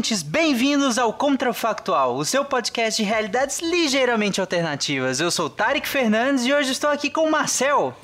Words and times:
ouvintes, 0.00 0.22
bem-vindos 0.22 0.96
ao 0.96 1.12
Contrafactual, 1.12 2.16
o 2.16 2.24
seu 2.24 2.42
podcast 2.42 3.02
de 3.02 3.06
realidades 3.06 3.60
ligeiramente 3.60 4.40
alternativas. 4.40 5.20
Eu 5.20 5.30
sou 5.30 5.50
Tarek 5.50 5.86
Fernandes 5.86 6.46
e 6.46 6.54
hoje 6.54 6.72
estou 6.72 6.88
aqui 6.88 7.10
com 7.10 7.28
o 7.28 7.30
Marcel. 7.30 7.94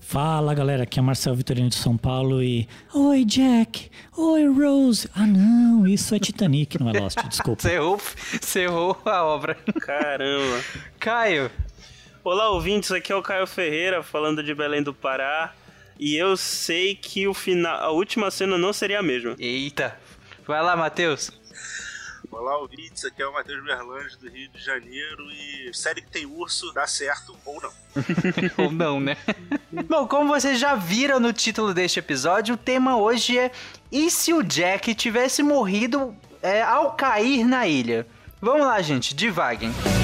Fala 0.00 0.54
galera, 0.54 0.84
aqui 0.84 0.98
é 0.98 1.02
Marcel 1.02 1.34
Vitorino 1.34 1.68
de 1.68 1.74
São 1.74 1.98
Paulo 1.98 2.42
e. 2.42 2.66
Oi 2.94 3.26
Jack! 3.26 3.90
Oi 4.16 4.46
Rose! 4.46 5.06
Ah 5.14 5.26
não, 5.26 5.86
isso 5.86 6.14
é 6.14 6.18
Titanic, 6.18 6.80
não 6.80 6.88
é 6.88 6.98
Lost, 6.98 7.18
desculpa. 7.28 7.60
Você 7.60 7.74
errou, 7.74 8.00
você 8.40 8.60
errou 8.60 8.98
a 9.04 9.22
obra. 9.22 9.54
Caramba. 9.82 10.64
Caio. 10.98 11.50
Olá 12.24 12.48
ouvintes, 12.48 12.90
aqui 12.90 13.12
é 13.12 13.16
o 13.16 13.22
Caio 13.22 13.46
Ferreira 13.46 14.02
falando 14.02 14.42
de 14.42 14.54
Belém 14.54 14.82
do 14.82 14.94
Pará. 14.94 15.52
E 15.98 16.16
eu 16.16 16.38
sei 16.38 16.94
que 16.94 17.28
o 17.28 17.34
final, 17.34 17.76
a 17.80 17.90
última 17.90 18.30
cena 18.30 18.56
não 18.56 18.72
seria 18.72 19.00
a 19.00 19.02
mesma. 19.02 19.36
Eita. 19.38 19.94
Vai 20.46 20.62
lá, 20.62 20.76
Matheus. 20.76 21.30
Olá, 22.30 22.58
ouvintes. 22.58 23.04
Aqui 23.04 23.22
é 23.22 23.26
o 23.26 23.32
Matheus 23.32 23.64
Berlange 23.64 24.16
do 24.18 24.28
Rio 24.28 24.48
de 24.50 24.62
Janeiro 24.62 25.30
e 25.30 25.72
série 25.72 26.02
que 26.02 26.10
tem 26.10 26.26
urso 26.26 26.72
dá 26.72 26.86
certo 26.86 27.36
ou 27.44 27.60
não. 27.62 27.72
ou 28.64 28.72
não, 28.72 29.00
né? 29.00 29.16
Bom, 29.88 30.06
como 30.06 30.28
vocês 30.28 30.58
já 30.58 30.74
viram 30.74 31.18
no 31.18 31.32
título 31.32 31.72
deste 31.72 31.98
episódio, 31.98 32.54
o 32.54 32.58
tema 32.58 32.96
hoje 32.96 33.38
é 33.38 33.50
E 33.90 34.10
se 34.10 34.32
o 34.32 34.42
Jack 34.42 34.94
tivesse 34.94 35.42
morrido 35.42 36.14
é, 36.42 36.62
ao 36.62 36.92
cair 36.92 37.44
na 37.46 37.66
ilha? 37.66 38.06
Vamos 38.40 38.66
lá, 38.66 38.82
gente, 38.82 39.14
devaguem. 39.14 39.72
that 39.72 40.03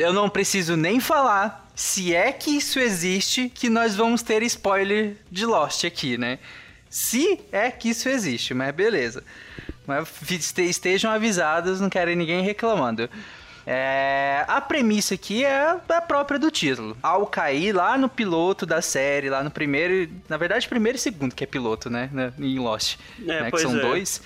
Eu 0.00 0.12
não 0.12 0.28
preciso 0.28 0.76
nem 0.76 0.98
falar 0.98 1.68
se 1.74 2.14
é 2.14 2.32
que 2.32 2.50
isso 2.50 2.78
existe 2.78 3.48
que 3.48 3.68
nós 3.68 3.94
vamos 3.94 4.22
ter 4.22 4.42
spoiler 4.42 5.16
de 5.30 5.46
Lost 5.46 5.84
aqui, 5.84 6.18
né? 6.18 6.38
Se 6.88 7.40
é 7.52 7.70
que 7.70 7.90
isso 7.90 8.08
existe, 8.08 8.52
mas 8.52 8.74
beleza. 8.74 9.22
Mas 9.86 10.08
estejam 10.58 11.10
avisados, 11.10 11.80
não 11.80 11.88
quero 11.88 12.14
ninguém 12.14 12.42
reclamando. 12.42 13.08
É, 13.66 14.44
a 14.48 14.60
premissa 14.60 15.14
aqui 15.14 15.44
é 15.44 15.76
a 15.88 16.00
própria 16.00 16.38
do 16.38 16.50
título. 16.50 16.96
Ao 17.02 17.26
cair 17.26 17.72
lá 17.72 17.96
no 17.96 18.08
piloto 18.08 18.66
da 18.66 18.82
série, 18.82 19.30
lá 19.30 19.44
no 19.44 19.50
primeiro. 19.50 20.10
Na 20.28 20.36
verdade, 20.36 20.68
primeiro 20.68 20.96
e 20.96 21.00
segundo, 21.00 21.34
que 21.34 21.44
é 21.44 21.46
piloto, 21.46 21.88
né? 21.88 22.10
Em 22.38 22.58
Lost. 22.58 22.98
É, 23.22 23.42
né? 23.42 23.50
Que 23.50 23.58
são 23.58 23.76
é. 23.76 23.80
dois. 23.80 24.22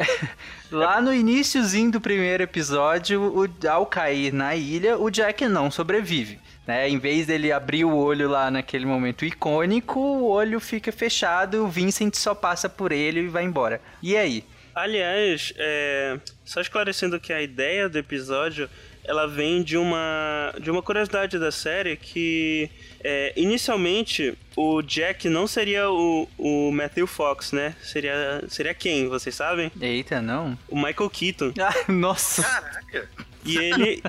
Lá 0.70 1.00
no 1.00 1.12
iníciozinho 1.12 1.90
do 1.90 2.00
primeiro 2.00 2.42
episódio, 2.42 3.20
o, 3.22 3.68
ao 3.68 3.86
cair 3.86 4.32
na 4.32 4.54
ilha, 4.54 4.96
o 4.98 5.10
Jack 5.10 5.46
não 5.46 5.70
sobrevive. 5.70 6.38
Né? 6.66 6.88
Em 6.88 6.98
vez 6.98 7.26
dele 7.26 7.50
abrir 7.50 7.84
o 7.84 7.96
olho 7.96 8.28
lá 8.28 8.50
naquele 8.50 8.86
momento 8.86 9.24
icônico, 9.24 9.98
o 9.98 10.28
olho 10.28 10.60
fica 10.60 10.92
fechado, 10.92 11.64
o 11.64 11.68
Vincent 11.68 12.14
só 12.14 12.34
passa 12.34 12.68
por 12.68 12.92
ele 12.92 13.20
e 13.20 13.28
vai 13.28 13.44
embora. 13.44 13.80
E 14.02 14.16
aí? 14.16 14.44
Aliás, 14.74 15.52
é... 15.56 16.18
só 16.44 16.60
esclarecendo 16.60 17.18
que 17.18 17.32
a 17.32 17.42
ideia 17.42 17.88
do 17.88 17.98
episódio 17.98 18.70
ela 19.04 19.26
vem 19.26 19.62
de 19.62 19.76
uma, 19.76 20.54
de 20.60 20.70
uma 20.70 20.82
curiosidade 20.82 21.38
da 21.38 21.50
série 21.50 21.96
que 21.96 22.70
é, 23.02 23.32
inicialmente 23.36 24.36
o 24.56 24.82
Jack 24.82 25.28
não 25.28 25.46
seria 25.46 25.90
o, 25.90 26.28
o 26.38 26.70
Matthew 26.70 27.06
Fox, 27.06 27.52
né? 27.52 27.74
Seria, 27.82 28.44
seria 28.48 28.74
quem, 28.74 29.08
vocês 29.08 29.34
sabem? 29.34 29.70
Eita, 29.80 30.20
não. 30.20 30.58
O 30.68 30.76
Michael 30.76 31.10
Keaton. 31.10 31.52
Ah, 31.60 31.92
nossa. 31.92 32.42
Caraca. 32.42 33.08
E 33.44 33.56
ele... 33.56 34.02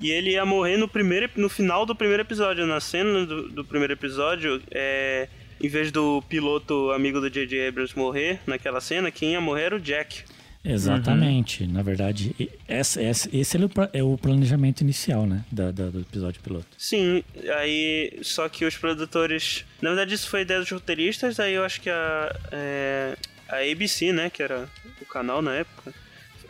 E 0.00 0.12
ele 0.12 0.30
ia 0.30 0.44
morrer 0.46 0.76
no 0.76 0.86
primeiro 0.86 1.28
no 1.36 1.48
final 1.48 1.84
do 1.84 1.94
primeiro 1.94 2.22
episódio. 2.22 2.64
Na 2.66 2.78
cena 2.78 3.26
do, 3.26 3.48
do 3.48 3.64
primeiro 3.64 3.92
episódio, 3.92 4.62
é, 4.70 5.28
em 5.60 5.68
vez 5.68 5.90
do 5.90 6.22
piloto 6.28 6.92
amigo 6.92 7.20
do 7.20 7.28
J.J. 7.28 7.68
Abrams 7.68 7.96
morrer 7.96 8.40
naquela 8.46 8.80
cena, 8.80 9.10
quem 9.10 9.32
ia 9.32 9.40
morrer 9.40 9.64
era 9.64 9.76
o 9.76 9.80
Jack. 9.80 10.22
Exatamente. 10.64 11.64
Uhum. 11.64 11.72
Na 11.72 11.82
verdade, 11.82 12.34
esse, 12.68 13.02
esse, 13.02 13.36
esse 13.36 13.58
é 13.92 14.02
o 14.02 14.18
planejamento 14.18 14.80
inicial, 14.80 15.26
né? 15.26 15.44
Da, 15.50 15.70
da, 15.70 15.86
do 15.86 16.00
episódio 16.00 16.42
piloto. 16.42 16.66
Sim, 16.76 17.22
aí. 17.56 18.18
Só 18.22 18.48
que 18.48 18.64
os 18.64 18.76
produtores. 18.76 19.64
Na 19.80 19.90
verdade, 19.90 20.14
isso 20.14 20.28
foi 20.28 20.42
ideia 20.42 20.60
dos 20.60 20.70
roteiristas, 20.70 21.38
aí 21.40 21.54
eu 21.54 21.64
acho 21.64 21.80
que 21.80 21.90
a. 21.90 22.36
É, 22.52 23.16
a 23.48 23.56
ABC, 23.58 24.12
né? 24.12 24.28
Que 24.30 24.42
era 24.42 24.68
o 25.00 25.06
canal 25.06 25.40
na 25.40 25.54
época. 25.54 25.94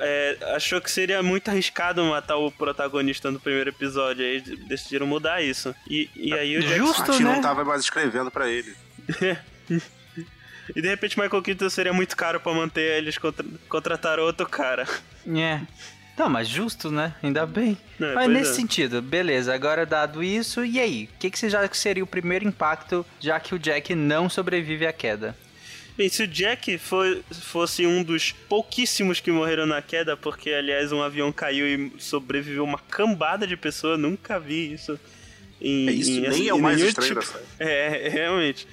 É, 0.01 0.37
achou 0.55 0.81
que 0.81 0.91
seria 0.91 1.23
muito 1.23 1.49
arriscado 1.49 2.05
matar 2.05 2.37
o 2.37 2.53
protagonista 2.53 3.33
no 3.33 3.41
primeiro 3.41 3.71
episódio, 3.71 4.25
aí 4.25 4.41
decidiram 4.41 5.07
mudar 5.07 5.43
isso. 5.43 5.75
E, 5.89 6.09
e 6.15 6.33
aí 6.33 6.57
o 6.57 6.63
Justo, 6.63 7.11
Jack 7.11 7.25
né? 7.25 7.35
não 7.35 7.41
tava 7.41 7.65
mais 7.65 7.83
escrevendo 7.83 8.31
para 8.31 8.49
ele. 8.49 8.75
E 10.75 10.83
de 10.83 10.89
repente 10.89 11.19
Michael 11.19 11.43
Keaton 11.43 11.71
seria 11.71 11.93
muito 11.93 12.17
caro 12.17 12.41
para 12.41 12.53
manter 12.53 12.99
eles 12.99 13.19
contra 13.19 13.45
contratar 13.69 14.19
outro 14.19 14.47
cara. 14.47 14.87
É. 15.27 15.61
Não, 16.19 16.29
mas 16.29 16.49
justo, 16.49 16.91
né? 16.91 17.15
Ainda 17.23 17.47
bem. 17.47 17.79
É, 18.01 18.13
mas 18.13 18.29
nesse 18.29 18.51
é. 18.51 18.55
sentido, 18.55 19.01
beleza. 19.01 19.55
Agora 19.55 19.87
dado 19.87 20.23
isso, 20.23 20.65
e 20.65 20.81
aí? 20.81 21.09
O 21.15 21.19
que, 21.19 21.31
que 21.31 21.39
você 21.39 21.49
já 21.49 21.67
que 21.69 21.77
seria 21.77 22.03
o 22.03 22.07
primeiro 22.07 22.47
impacto, 22.47 23.07
já 23.21 23.39
que 23.39 23.55
o 23.55 23.59
Jack 23.59 23.95
não 23.95 24.29
sobrevive 24.29 24.85
à 24.85 24.93
queda? 24.93 25.37
Bem, 25.97 26.09
se 26.09 26.23
o 26.23 26.29
Jack 26.29 26.79
for, 26.79 27.23
fosse 27.31 27.87
um 27.87 28.03
dos 28.03 28.31
pouquíssimos 28.31 29.19
que 29.21 29.33
morreram 29.33 29.67
na 29.67 29.83
queda, 29.83 30.17
porque 30.17 30.51
aliás 30.51 30.93
um 30.93 31.03
avião 31.03 31.33
caiu 31.33 31.67
e 31.67 31.93
sobreviveu 31.99 32.63
uma 32.63 32.79
cambada 32.79 33.47
de 33.47 33.57
pessoas, 33.57 33.99
nunca 33.99 34.39
vi 34.39 34.73
isso. 34.73 34.99
Em, 35.61 35.89
é 35.89 35.93
isso, 35.93 36.11
em, 36.11 36.21
nem 36.21 36.43
em, 36.45 36.49
é 36.49 36.55
o 36.55 36.61
mais 36.61 36.81
estranho 36.81 37.19
tipo, 37.19 37.39
É, 37.59 38.09
realmente. 38.09 38.67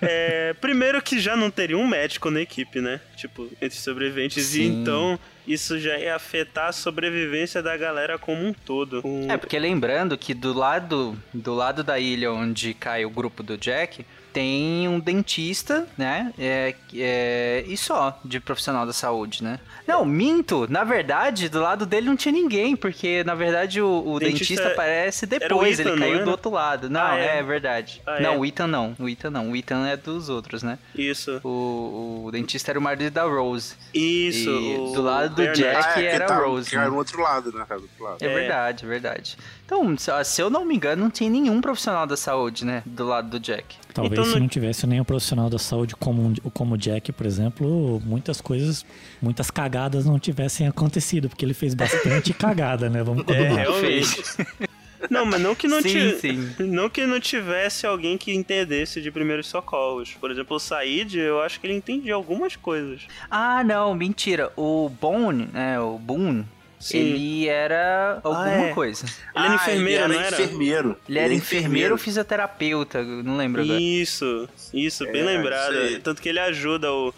É, 0.00 0.54
primeiro 0.60 1.00
que 1.02 1.18
já 1.18 1.36
não 1.36 1.50
teria 1.50 1.76
um 1.76 1.86
médico 1.86 2.30
na 2.30 2.40
equipe, 2.40 2.80
né? 2.80 3.00
Tipo, 3.16 3.50
entre 3.60 3.78
sobreviventes. 3.78 4.44
Sim. 4.44 4.60
E 4.60 4.66
então 4.66 5.18
isso 5.46 5.78
já 5.78 5.98
ia 5.98 6.14
afetar 6.14 6.68
a 6.68 6.72
sobrevivência 6.72 7.62
da 7.62 7.76
galera 7.76 8.18
como 8.18 8.44
um 8.44 8.52
todo. 8.52 9.02
É, 9.28 9.36
porque 9.36 9.58
lembrando 9.58 10.18
que 10.18 10.34
do 10.34 10.52
lado, 10.52 11.16
do 11.32 11.54
lado 11.54 11.84
da 11.84 11.98
ilha 11.98 12.32
onde 12.32 12.74
cai 12.74 13.04
o 13.04 13.10
grupo 13.10 13.42
do 13.42 13.56
Jack, 13.56 14.04
tem 14.36 14.86
um 14.86 15.00
dentista, 15.00 15.88
né? 15.96 16.30
É, 16.38 16.74
é, 16.94 17.64
e 17.66 17.74
só, 17.74 18.20
de 18.22 18.38
profissional 18.38 18.84
da 18.84 18.92
saúde, 18.92 19.42
né? 19.42 19.58
Não, 19.86 20.04
minto. 20.04 20.70
Na 20.70 20.84
verdade, 20.84 21.48
do 21.48 21.58
lado 21.58 21.86
dele 21.86 22.04
não 22.04 22.16
tinha 22.16 22.32
ninguém, 22.32 22.76
porque 22.76 23.24
na 23.24 23.34
verdade 23.34 23.80
o, 23.80 24.06
o 24.06 24.18
dentista, 24.18 24.44
dentista, 24.44 24.68
aparece 24.68 25.24
depois, 25.24 25.80
Ethan, 25.80 25.92
ele 25.92 26.00
caiu 26.00 26.24
do 26.26 26.30
outro 26.30 26.50
lado. 26.50 26.90
Não, 26.90 27.00
ah, 27.00 27.18
é? 27.18 27.38
é? 27.38 27.42
verdade. 27.42 28.02
Ah, 28.04 28.20
não, 28.20 28.34
é? 28.34 28.36
o 28.36 28.44
Ethan 28.44 28.66
não. 28.66 28.94
O 28.98 29.08
Ethan 29.08 29.30
não. 29.30 29.52
O 29.52 29.56
Ethan 29.56 29.86
é 29.86 29.96
dos 29.96 30.28
outros, 30.28 30.62
né? 30.62 30.78
Isso. 30.94 31.40
O, 31.42 32.24
o 32.26 32.30
dentista 32.30 32.72
era 32.72 32.78
o 32.78 32.82
marido 32.82 33.10
da 33.10 33.22
Rose. 33.22 33.74
Isso. 33.94 34.50
E 34.50 34.92
do 34.94 35.00
lado 35.00 35.34
do 35.34 35.52
Jack 35.54 35.98
ah, 35.98 36.02
é, 36.02 36.04
era 36.04 36.26
tá, 36.26 36.36
a 36.36 36.44
Rose. 36.44 36.68
Que 36.68 36.76
era 36.76 36.90
no 36.90 36.96
outro 36.96 37.22
lado, 37.22 37.52
né? 37.52 37.64
Do 37.66 37.74
outro 37.74 38.04
lado. 38.04 38.18
É, 38.20 38.28
verdade, 38.28 38.84
é 38.84 38.88
verdade. 38.88 39.38
Então, 39.64 39.96
se 39.96 40.42
eu 40.42 40.50
não 40.50 40.66
me 40.66 40.76
engano, 40.76 41.04
não 41.04 41.10
tinha 41.10 41.30
nenhum 41.30 41.58
profissional 41.62 42.06
da 42.06 42.18
saúde, 42.18 42.66
né? 42.66 42.82
Do 42.84 43.06
lado 43.06 43.30
do 43.30 43.40
Jack. 43.40 43.85
Talvez 43.96 44.20
então, 44.20 44.32
se 44.34 44.38
não 44.38 44.48
tivesse 44.48 44.86
nenhum 44.86 45.04
profissional 45.04 45.48
da 45.48 45.58
saúde 45.58 45.96
como, 45.96 46.34
como 46.52 46.74
o 46.74 46.78
Jack, 46.78 47.12
por 47.12 47.24
exemplo, 47.24 48.00
muitas 48.04 48.40
coisas, 48.42 48.84
muitas 49.22 49.50
cagadas 49.50 50.04
não 50.04 50.18
tivessem 50.18 50.66
acontecido, 50.66 51.28
porque 51.30 51.44
ele 51.44 51.54
fez 51.54 51.72
bastante 51.72 52.32
cagada, 52.34 52.90
né? 52.90 53.02
Vamos 53.02 53.24
combinar. 53.24 53.60
É, 53.60 53.62
realmente. 53.62 54.22
Não, 55.10 55.24
mas 55.24 55.40
não 55.40 55.54
que 55.54 55.68
não, 55.68 55.80
sim, 55.82 56.18
sim. 56.18 56.54
não 56.58 56.88
que 56.88 57.06
não 57.06 57.20
tivesse 57.20 57.86
alguém 57.86 58.16
que 58.16 58.34
entendesse 58.34 59.00
de 59.00 59.10
primeiros 59.10 59.46
socorros. 59.46 60.14
Por 60.14 60.30
exemplo, 60.30 60.56
o 60.56 60.58
Said, 60.58 61.14
eu 61.14 61.40
acho 61.42 61.60
que 61.60 61.66
ele 61.66 61.74
entendia 61.74 62.14
algumas 62.14 62.56
coisas. 62.56 63.02
Ah, 63.30 63.62
não, 63.62 63.94
mentira. 63.94 64.50
O 64.56 64.88
Bone, 64.88 65.48
né, 65.52 65.78
o 65.78 65.98
Boone, 65.98 66.46
Sim. 66.78 66.98
Ele 66.98 67.48
era 67.48 68.20
alguma 68.22 68.44
Ah, 68.44 68.50
é. 68.68 68.72
coisa. 68.74 69.06
Ele 69.34 69.44
era 69.46 69.54
enfermeiro, 69.54 70.04
ele 70.04 70.14
não 70.14 70.20
era? 70.20 70.42
enfermeiro. 70.42 70.96
Ele 71.08 71.18
era 71.18 71.34
enfermeiro 71.34 71.92
ou 71.94 71.98
fisioterapeuta, 71.98 73.02
não 73.02 73.36
lembro 73.36 73.62
agora. 73.62 73.80
Isso, 73.80 74.48
isso, 74.74 75.04
bem 75.10 75.22
É, 75.22 75.24
lembrado. 75.24 75.74
isso. 75.74 76.00
Tanto 76.00 76.20
que 76.20 76.28
ele 76.28 76.38
ajuda 76.40 76.92
o, 76.92 77.14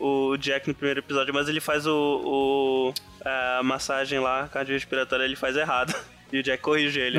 o 0.00 0.36
Jack 0.36 0.66
no 0.68 0.74
primeiro 0.74 1.00
episódio, 1.00 1.32
mas 1.32 1.48
ele 1.48 1.60
faz 1.60 1.86
o, 1.86 1.92
o- 2.24 2.94
a 3.24 3.62
massagem 3.62 4.18
lá, 4.18 4.48
cardiorrespiratória, 4.48 5.24
ele 5.24 5.36
faz 5.36 5.56
errado. 5.56 5.94
E 6.32 6.40
o 6.40 6.42
Jack 6.42 6.62
corrige 6.62 6.98
ele. 6.98 7.18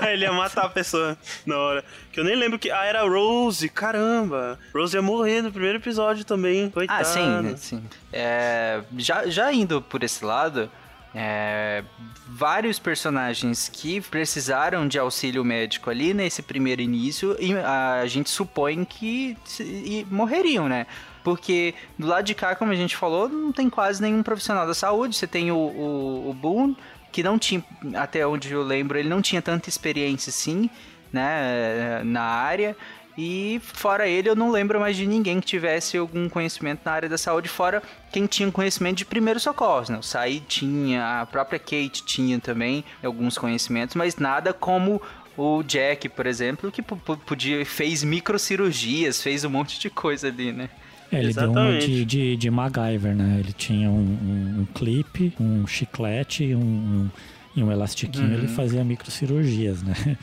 Aí 0.00 0.14
ele 0.14 0.24
ia 0.24 0.32
matar 0.32 0.64
a 0.64 0.68
pessoa 0.68 1.16
na 1.44 1.58
hora. 1.58 1.84
Que 2.10 2.20
eu 2.20 2.24
nem 2.24 2.34
lembro 2.34 2.58
que. 2.58 2.70
Ah, 2.70 2.84
era 2.84 3.02
a 3.02 3.08
Rose, 3.08 3.68
caramba! 3.68 4.58
Rose 4.74 4.96
ia 4.96 5.02
morrer 5.02 5.42
no 5.42 5.52
primeiro 5.52 5.78
episódio 5.78 6.24
também. 6.24 6.70
Coitado. 6.70 7.00
Ah, 7.00 7.04
sim, 7.04 7.42
né, 7.42 7.54
sim. 7.56 7.82
É, 8.12 8.82
já, 8.96 9.26
já 9.26 9.52
indo 9.52 9.82
por 9.82 10.02
esse 10.02 10.24
lado, 10.24 10.70
é, 11.14 11.84
vários 12.26 12.78
personagens 12.78 13.68
que 13.68 14.00
precisaram 14.00 14.88
de 14.88 14.98
auxílio 14.98 15.44
médico 15.44 15.90
ali 15.90 16.14
nesse 16.14 16.42
primeiro 16.42 16.80
início, 16.80 17.36
e 17.38 17.52
a 17.54 18.06
gente 18.06 18.30
supõe 18.30 18.84
que 18.84 19.36
e 19.60 20.06
morreriam, 20.10 20.68
né? 20.68 20.86
Porque 21.22 21.74
do 21.98 22.06
lado 22.06 22.24
de 22.24 22.34
cá, 22.34 22.56
como 22.56 22.72
a 22.72 22.74
gente 22.74 22.96
falou, 22.96 23.28
não 23.28 23.52
tem 23.52 23.70
quase 23.70 24.02
nenhum 24.02 24.22
profissional 24.22 24.66
da 24.66 24.74
saúde. 24.74 25.16
Você 25.16 25.26
tem 25.26 25.52
o, 25.52 25.56
o, 25.56 26.30
o 26.30 26.34
Boone, 26.34 26.76
que 27.12 27.22
não 27.22 27.38
tinha, 27.38 27.62
até 27.94 28.26
onde 28.26 28.50
eu 28.50 28.62
lembro, 28.62 28.98
ele 28.98 29.08
não 29.08 29.20
tinha 29.20 29.42
tanta 29.42 29.68
experiência 29.68 30.30
assim, 30.30 30.68
né, 31.12 32.02
na 32.04 32.22
área. 32.22 32.74
E 33.16 33.60
fora 33.62 34.08
ele, 34.08 34.30
eu 34.30 34.34
não 34.34 34.50
lembro 34.50 34.80
mais 34.80 34.96
de 34.96 35.06
ninguém 35.06 35.38
que 35.38 35.46
tivesse 35.46 35.98
algum 35.98 36.30
conhecimento 36.30 36.80
na 36.82 36.92
área 36.92 37.08
da 37.10 37.18
saúde, 37.18 37.46
fora 37.46 37.82
quem 38.10 38.26
tinha 38.26 38.50
conhecimento 38.50 38.96
de 38.96 39.04
primeiros 39.04 39.42
socorros, 39.42 39.90
né? 39.90 39.98
O 39.98 40.02
Said 40.02 40.42
tinha, 40.48 41.20
a 41.20 41.26
própria 41.26 41.58
Kate 41.58 42.02
tinha 42.06 42.40
também 42.40 42.82
alguns 43.04 43.36
conhecimentos, 43.36 43.94
mas 43.94 44.16
nada 44.16 44.54
como 44.54 45.00
o 45.36 45.62
Jack, 45.62 46.08
por 46.08 46.26
exemplo, 46.26 46.72
que 46.72 46.80
podia 46.82 47.64
fez 47.66 48.02
microcirurgias, 48.02 49.22
fez 49.22 49.44
um 49.44 49.50
monte 49.50 49.78
de 49.78 49.90
coisa 49.90 50.28
ali, 50.28 50.50
né? 50.50 50.70
É, 51.12 51.18
ele 51.20 51.34
deu 51.34 51.50
uma 51.50 51.78
de, 51.78 52.04
de, 52.04 52.36
de 52.36 52.50
MacGyver, 52.50 53.14
né? 53.14 53.36
Ele 53.40 53.52
tinha 53.52 53.90
um, 53.90 54.00
um, 54.00 54.60
um 54.62 54.64
clipe, 54.74 55.32
um 55.38 55.66
chiclete 55.66 56.44
e 56.44 56.56
um, 56.56 56.60
um, 56.60 57.10
e 57.54 57.62
um 57.62 57.70
elastiquinho. 57.70 58.32
Ele 58.32 58.48
fazia 58.48 58.82
microcirurgias, 58.82 59.82
né? 59.82 59.94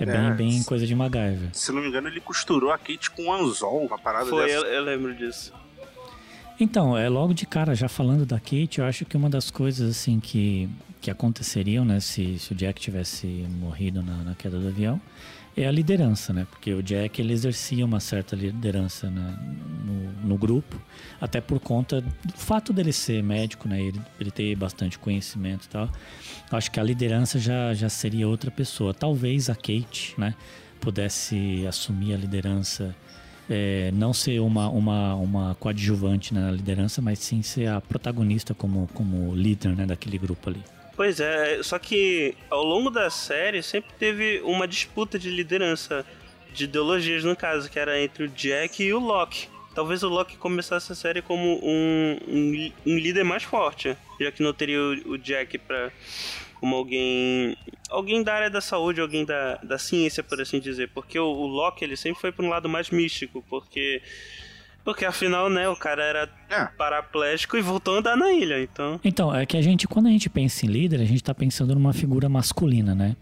É 0.00 0.06
bem, 0.06 0.14
É, 0.14 0.30
bem 0.32 0.62
coisa 0.62 0.86
de 0.86 0.94
MacGyver. 0.94 1.48
Se 1.52 1.72
não 1.72 1.82
me 1.82 1.88
engano, 1.88 2.06
ele 2.06 2.20
costurou 2.20 2.70
a 2.70 2.78
Kate 2.78 3.10
com 3.10 3.24
um 3.24 3.32
anzol, 3.32 3.84
uma 3.84 3.98
parada 3.98 4.26
Foi, 4.26 4.46
dessa. 4.46 4.64
eu, 4.64 4.74
eu 4.74 4.84
lembro 4.84 5.12
disso. 5.12 5.52
Então, 6.60 6.96
é 6.96 7.08
logo 7.08 7.34
de 7.34 7.44
cara, 7.44 7.74
já 7.74 7.88
falando 7.88 8.24
da 8.24 8.38
Kate, 8.38 8.78
eu 8.78 8.84
acho 8.84 9.04
que 9.04 9.16
uma 9.16 9.28
das 9.28 9.50
coisas 9.50 9.90
assim 9.90 10.20
que, 10.20 10.68
que 11.00 11.10
aconteceriam, 11.10 11.84
né, 11.84 11.98
se, 11.98 12.38
se 12.38 12.52
o 12.52 12.54
Jack 12.54 12.80
tivesse 12.80 13.26
morrido 13.60 14.00
na, 14.00 14.22
na 14.22 14.34
queda 14.36 14.56
do 14.60 14.68
avião, 14.68 15.00
é 15.62 15.66
a 15.66 15.72
liderança, 15.72 16.32
né? 16.32 16.46
Porque 16.48 16.72
o 16.72 16.82
Jack 16.82 17.20
ele 17.20 17.32
exercia 17.32 17.84
uma 17.84 17.98
certa 17.98 18.36
liderança 18.36 19.10
no, 19.10 20.12
no 20.24 20.36
grupo, 20.36 20.80
até 21.20 21.40
por 21.40 21.58
conta 21.58 22.00
do 22.00 22.32
fato 22.34 22.72
dele 22.72 22.92
ser 22.92 23.22
médico, 23.22 23.68
né? 23.68 23.80
Ele, 23.80 24.00
ele 24.20 24.30
ter 24.30 24.54
bastante 24.54 24.98
conhecimento 24.98 25.64
e 25.64 25.68
tal. 25.68 25.90
Acho 26.50 26.70
que 26.70 26.78
a 26.78 26.82
liderança 26.82 27.38
já, 27.38 27.74
já 27.74 27.88
seria 27.88 28.28
outra 28.28 28.50
pessoa. 28.50 28.94
Talvez 28.94 29.50
a 29.50 29.54
Kate, 29.54 30.14
né? 30.16 30.34
Pudesse 30.80 31.66
assumir 31.66 32.14
a 32.14 32.16
liderança 32.16 32.94
é, 33.50 33.90
não 33.92 34.12
ser 34.12 34.40
uma, 34.40 34.68
uma, 34.68 35.14
uma 35.14 35.54
coadjuvante 35.56 36.34
na 36.34 36.52
liderança, 36.52 37.02
mas 37.02 37.18
sim 37.18 37.42
ser 37.42 37.66
a 37.66 37.80
protagonista 37.80 38.54
como, 38.54 38.88
como 38.94 39.34
líder 39.34 39.74
né, 39.74 39.86
daquele 39.86 40.18
grupo 40.18 40.50
ali. 40.50 40.62
Pois 40.98 41.20
é, 41.20 41.62
só 41.62 41.78
que 41.78 42.34
ao 42.50 42.64
longo 42.64 42.90
da 42.90 43.08
série 43.08 43.62
sempre 43.62 43.92
teve 44.00 44.40
uma 44.42 44.66
disputa 44.66 45.16
de 45.16 45.30
liderança, 45.30 46.04
de 46.52 46.64
ideologias 46.64 47.22
no 47.22 47.36
caso, 47.36 47.70
que 47.70 47.78
era 47.78 48.02
entre 48.02 48.24
o 48.24 48.28
Jack 48.28 48.82
e 48.82 48.92
o 48.92 48.98
Loki. 48.98 49.48
Talvez 49.76 50.02
o 50.02 50.08
Loki 50.08 50.36
começasse 50.36 50.90
a 50.90 50.96
série 50.96 51.22
como 51.22 51.64
um, 51.64 52.18
um, 52.26 52.72
um 52.84 52.98
líder 52.98 53.22
mais 53.22 53.44
forte, 53.44 53.96
já 54.20 54.32
que 54.32 54.42
não 54.42 54.52
teria 54.52 54.80
o, 54.80 55.12
o 55.12 55.18
Jack 55.18 55.56
pra, 55.58 55.92
como 56.58 56.74
alguém 56.74 57.56
alguém 57.88 58.24
da 58.24 58.34
área 58.34 58.50
da 58.50 58.60
saúde, 58.60 59.00
alguém 59.00 59.24
da, 59.24 59.54
da 59.58 59.78
ciência, 59.78 60.24
por 60.24 60.40
assim 60.40 60.58
dizer. 60.58 60.88
Porque 60.88 61.16
o, 61.16 61.26
o 61.26 61.46
Loki 61.46 61.84
ele 61.84 61.96
sempre 61.96 62.20
foi 62.20 62.32
para 62.32 62.44
um 62.44 62.48
lado 62.48 62.68
mais 62.68 62.90
místico, 62.90 63.40
porque 63.48 64.02
porque 64.84 65.04
afinal, 65.04 65.48
né, 65.50 65.68
o 65.68 65.76
cara 65.76 66.02
era 66.02 66.28
É. 66.50 66.64
paraplégico 66.76 67.56
e 67.56 67.60
voltou 67.62 67.96
a 67.96 67.98
andar 67.98 68.16
na 68.16 68.32
ilha, 68.32 68.62
então. 68.62 68.98
Então, 69.04 69.34
é 69.34 69.44
que 69.44 69.56
a 69.56 69.62
gente, 69.62 69.86
quando 69.86 70.06
a 70.06 70.10
gente 70.10 70.28
pensa 70.30 70.64
em 70.64 70.68
líder, 70.68 71.00
a 71.00 71.04
gente 71.04 71.22
tá 71.22 71.34
pensando 71.34 71.74
numa 71.74 71.92
figura 71.92 72.28
masculina, 72.28 72.94
né? 72.94 73.16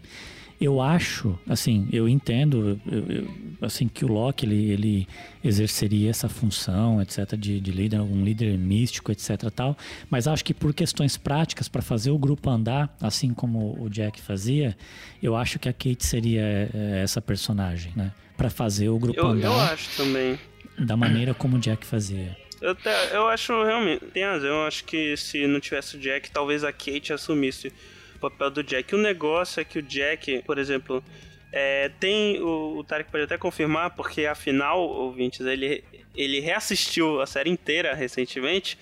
Eu 0.59 0.81
acho, 0.81 1.37
assim, 1.47 1.87
eu 1.91 2.09
entendo, 2.09 2.79
eu- 2.87 3.05
eu- 3.07 3.27
assim, 3.61 3.87
que 3.87 4.03
o 4.03 4.07
Loki, 4.07 4.43
ele, 4.43 4.71
ele 4.71 5.07
exerceria 5.43 6.09
essa 6.09 6.27
função, 6.27 6.99
etc, 6.99 7.35
de, 7.37 7.59
de 7.59 7.71
líder, 7.71 8.01
um 8.01 8.23
líder 8.23 8.57
místico, 8.57 9.11
etc 9.11 9.37
tal, 9.55 9.77
mas 10.09 10.27
acho 10.27 10.43
que 10.43 10.55
por 10.55 10.73
questões 10.73 11.15
práticas, 11.15 11.67
para 11.67 11.83
fazer 11.83 12.09
o 12.09 12.17
grupo 12.17 12.49
andar, 12.49 12.95
assim 12.99 13.35
como 13.35 13.77
o 13.79 13.87
Jack 13.87 14.19
fazia, 14.19 14.75
eu 15.21 15.35
acho 15.35 15.59
que 15.59 15.69
a 15.69 15.73
Kate 15.73 16.03
seria 16.03 16.41
é, 16.73 17.01
essa 17.03 17.21
personagem, 17.21 17.91
né? 17.95 18.11
Para 18.35 18.49
fazer 18.49 18.89
o 18.89 18.97
grupo 18.97 19.19
Eu, 19.19 19.27
andar 19.27 19.47
eu 19.47 19.59
acho 19.61 19.95
também. 19.95 20.39
Da 20.77 20.95
maneira 20.97 21.33
como 21.33 21.57
o 21.57 21.59
Jack 21.59 21.85
fazia. 21.85 22.35
Eu, 22.61 22.75
eu 23.11 23.27
acho 23.27 23.63
realmente, 23.63 24.05
tem 24.05 24.23
razão, 24.23 24.49
eu 24.49 24.65
acho 24.65 24.83
que 24.83 25.15
se 25.15 25.45
não 25.45 25.59
tivesse 25.59 25.95
o 25.95 25.99
Jack, 25.99 26.31
talvez 26.31 26.63
a 26.63 26.71
Kate 26.73 27.13
assumisse 27.13 27.71
o 28.15 28.19
papel 28.19 28.49
do 28.49 28.63
Jack. 28.63 28.95
O 28.95 28.97
negócio 28.97 29.59
é 29.59 29.63
que 29.63 29.77
o 29.77 29.81
Jack, 29.81 30.41
por 30.43 30.57
exemplo, 30.57 31.03
é, 31.51 31.89
tem. 31.99 32.41
O, 32.41 32.77
o 32.77 32.83
Tarek 32.83 33.11
pode 33.11 33.23
até 33.25 33.37
confirmar, 33.37 33.91
porque 33.95 34.25
afinal, 34.25 34.79
ouvintes, 34.81 35.41
ele, 35.45 35.83
ele 36.15 36.39
reassistiu 36.39 37.21
a 37.21 37.27
série 37.27 37.49
inteira 37.51 37.93
recentemente. 37.93 38.77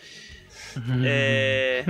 É, 1.06 1.84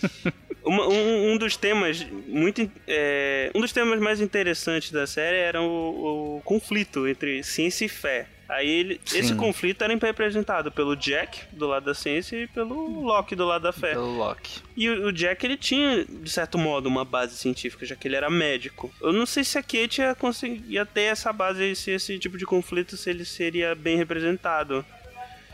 uma- 0.64 0.88
um, 0.88 1.32
um 1.32 1.38
dos 1.38 1.56
temas 1.56 2.06
muito 2.26 2.70
é, 2.86 3.50
um 3.54 3.60
dos 3.60 3.72
temas 3.72 4.00
mais 4.00 4.20
interessantes 4.20 4.90
da 4.92 5.06
série 5.06 5.36
era 5.36 5.60
o, 5.60 6.36
o 6.38 6.42
conflito 6.42 7.06
entre 7.06 7.42
ciência 7.42 7.84
e 7.84 7.88
fé. 7.88 8.26
Aí 8.48 8.66
ele- 8.66 9.00
esse 9.14 9.34
conflito 9.34 9.82
era 9.84 9.92
representado 9.94 10.72
pelo 10.72 10.96
Jack 10.96 11.40
do 11.52 11.66
lado 11.66 11.84
da 11.84 11.92
ciência 11.94 12.34
e 12.34 12.46
pelo 12.46 13.02
Loki 13.02 13.36
do 13.36 13.44
lado 13.44 13.62
da 13.62 13.72
fé. 13.72 13.90
Pelo 13.90 14.16
Loki. 14.16 14.62
E 14.74 14.88
o, 14.88 15.08
o 15.08 15.12
Jack 15.12 15.44
ele 15.44 15.56
tinha 15.58 16.04
de 16.04 16.30
certo 16.30 16.56
modo 16.56 16.86
uma 16.88 17.04
base 17.04 17.36
científica, 17.36 17.84
já 17.84 17.94
que 17.94 18.08
ele 18.08 18.16
era 18.16 18.30
médico. 18.30 18.90
Eu 19.02 19.12
não 19.12 19.26
sei 19.26 19.44
se 19.44 19.58
a 19.58 19.62
Kate 19.62 20.00
ia 20.00 20.14
conseguir 20.14 20.84
ter 20.86 21.02
essa 21.02 21.30
base, 21.30 21.76
se 21.76 21.90
esse 21.90 22.18
tipo 22.18 22.38
de 22.38 22.46
conflito 22.46 22.96
se 22.96 23.10
ele 23.10 23.24
seria 23.26 23.74
bem 23.74 23.98
representado. 23.98 24.82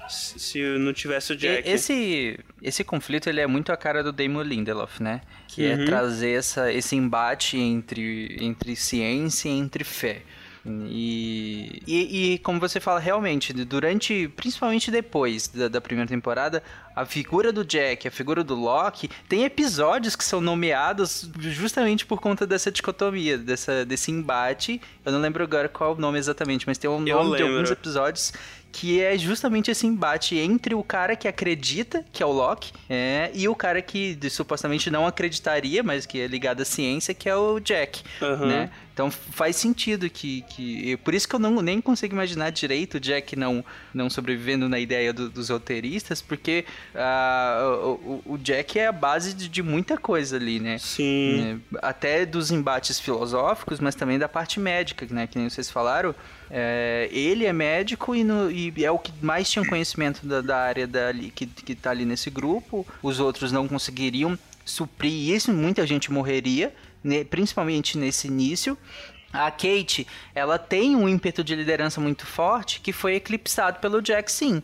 Se 0.08 0.60
não 0.78 0.92
tivesse 0.92 1.32
o 1.32 1.36
Jack. 1.36 1.68
Esse, 1.68 2.38
esse 2.62 2.84
conflito 2.84 3.28
ele 3.28 3.40
é 3.40 3.46
muito 3.46 3.72
a 3.72 3.76
cara 3.76 4.02
do 4.02 4.12
Damon 4.12 4.42
Lindelof, 4.42 5.02
né? 5.02 5.22
Que 5.48 5.62
Uhum. 5.66 5.82
é 5.82 5.84
trazer 5.86 6.30
essa, 6.38 6.70
esse 6.70 6.94
embate 6.94 7.56
entre, 7.56 8.36
entre 8.40 8.76
ciência 8.76 9.48
e 9.48 9.52
entre 9.52 9.82
fé. 9.82 10.20
E, 10.66 11.83
e, 11.87 12.35
e 12.35 12.38
como 12.38 12.59
você 12.59 12.80
fala, 12.80 12.99
realmente, 12.99 13.52
durante, 13.52 14.28
principalmente 14.28 14.90
depois 14.90 15.49
da, 15.49 15.68
da 15.68 15.80
primeira 15.80 16.09
temporada, 16.09 16.62
a 16.97 17.04
figura 17.04 17.52
do 17.52 17.64
Jack, 17.64 18.09
a 18.09 18.11
figura 18.11 18.42
do 18.42 18.54
Loki, 18.54 19.11
tem 19.28 19.44
episódios 19.44 20.16
que 20.16 20.25
são 20.25 20.40
nomeados 20.40 21.30
justamente 21.38 22.06
por 22.06 22.21
conta 22.21 22.47
dessa 22.47 22.71
dicotomia, 22.71 23.37
dessa, 23.37 23.85
desse 23.85 24.11
embate. 24.11 24.80
Eu 25.04 25.12
não 25.12 25.21
lembro 25.21 25.42
agora 25.42 25.68
qual 25.68 25.94
o 25.94 26.00
nome 26.00 26.18
exatamente, 26.18 26.66
mas 26.66 26.78
tem 26.78 26.88
um 26.88 27.06
Eu 27.06 27.23
nome 27.23 27.37
de 27.37 27.42
alguns 27.42 27.71
episódios 27.71 28.33
que 28.75 29.00
é 29.00 29.16
justamente 29.16 29.71
esse 29.71 29.87
embate 29.87 30.37
entre 30.37 30.75
o 30.75 30.83
cara 30.83 31.14
que 31.14 31.28
acredita, 31.28 32.04
que 32.12 32.21
é 32.21 32.26
o 32.26 32.33
Loki, 32.33 32.73
é, 32.90 33.30
e 33.33 33.47
o 33.49 33.54
cara 33.54 33.80
que 33.80 34.18
supostamente 34.28 34.90
não 34.90 35.06
acreditaria, 35.06 35.80
mas 35.80 36.04
que 36.04 36.21
é 36.21 36.26
ligado 36.26 36.61
à 36.61 36.64
ciência, 36.64 37.14
que 37.14 37.28
é 37.28 37.37
o 37.37 37.61
Jack, 37.61 38.02
Aham. 38.21 38.47
né? 38.47 38.71
Então 38.94 39.10
faz 39.10 39.56
sentido 39.56 40.08
que, 40.08 40.42
que 40.42 40.96
por 40.98 41.12
isso 41.14 41.28
que 41.28 41.34
eu 41.34 41.40
não, 41.40 41.60
nem 41.60 41.80
consigo 41.80 42.14
imaginar 42.14 42.50
direito 42.50 42.94
o 42.94 43.00
Jack 43.00 43.34
não, 43.34 43.64
não 43.92 44.08
sobrevivendo 44.08 44.68
na 44.68 44.78
ideia 44.78 45.12
do- 45.12 45.28
dos 45.28 45.48
roteiristas, 45.50 46.22
porque 46.22 46.64
ah, 46.94 47.60
o, 47.84 48.22
o- 48.24 48.38
Jack 48.38 48.78
é 48.78 48.86
a 48.86 48.92
base 48.92 49.34
de, 49.34 49.48
de 49.48 49.62
muita 49.64 49.98
coisa 49.98 50.36
ali, 50.36 50.60
né? 50.60 50.78
Sim. 50.78 51.40
né, 51.40 51.60
até 51.82 52.24
dos 52.24 52.52
embates 52.52 53.00
filosóficos, 53.00 53.80
mas 53.80 53.96
também 53.96 54.16
da 54.16 54.28
parte 54.28 54.60
médica, 54.60 55.04
né? 55.10 55.26
Que 55.26 55.38
nem 55.40 55.50
vocês 55.50 55.68
falaram. 55.68 56.14
É, 56.48 57.08
ele 57.10 57.46
é 57.46 57.52
médico 57.52 58.14
e, 58.14 58.22
no- 58.22 58.48
e 58.48 58.72
é 58.84 58.90
o 58.92 58.98
que 58.98 59.12
mais 59.20 59.50
tinha 59.50 59.66
conhecimento 59.66 60.24
da, 60.24 60.40
da 60.40 60.56
área 60.58 60.86
dali, 60.86 61.32
que, 61.34 61.46
que 61.46 61.74
tá 61.74 61.90
ali 61.90 62.04
nesse 62.04 62.30
grupo. 62.30 62.86
Os 63.02 63.18
outros 63.18 63.50
não 63.50 63.66
conseguiriam 63.66 64.38
suprir 64.64 65.34
isso, 65.34 65.52
muita 65.52 65.84
gente 65.86 66.12
morreria, 66.12 66.72
né, 67.04 67.23
principalmente 67.23 67.96
nesse 67.99 68.26
início. 68.26 68.76
A 69.32 69.50
Kate, 69.50 70.06
ela 70.34 70.58
tem 70.58 70.96
um 70.96 71.08
ímpeto 71.08 71.44
de 71.44 71.54
liderança 71.54 72.00
muito 72.00 72.25
forte 72.26 72.80
que 72.80 72.92
foi 72.92 73.16
eclipsado 73.16 73.78
pelo 73.80 74.00
Jack, 74.00 74.30
sim. 74.32 74.62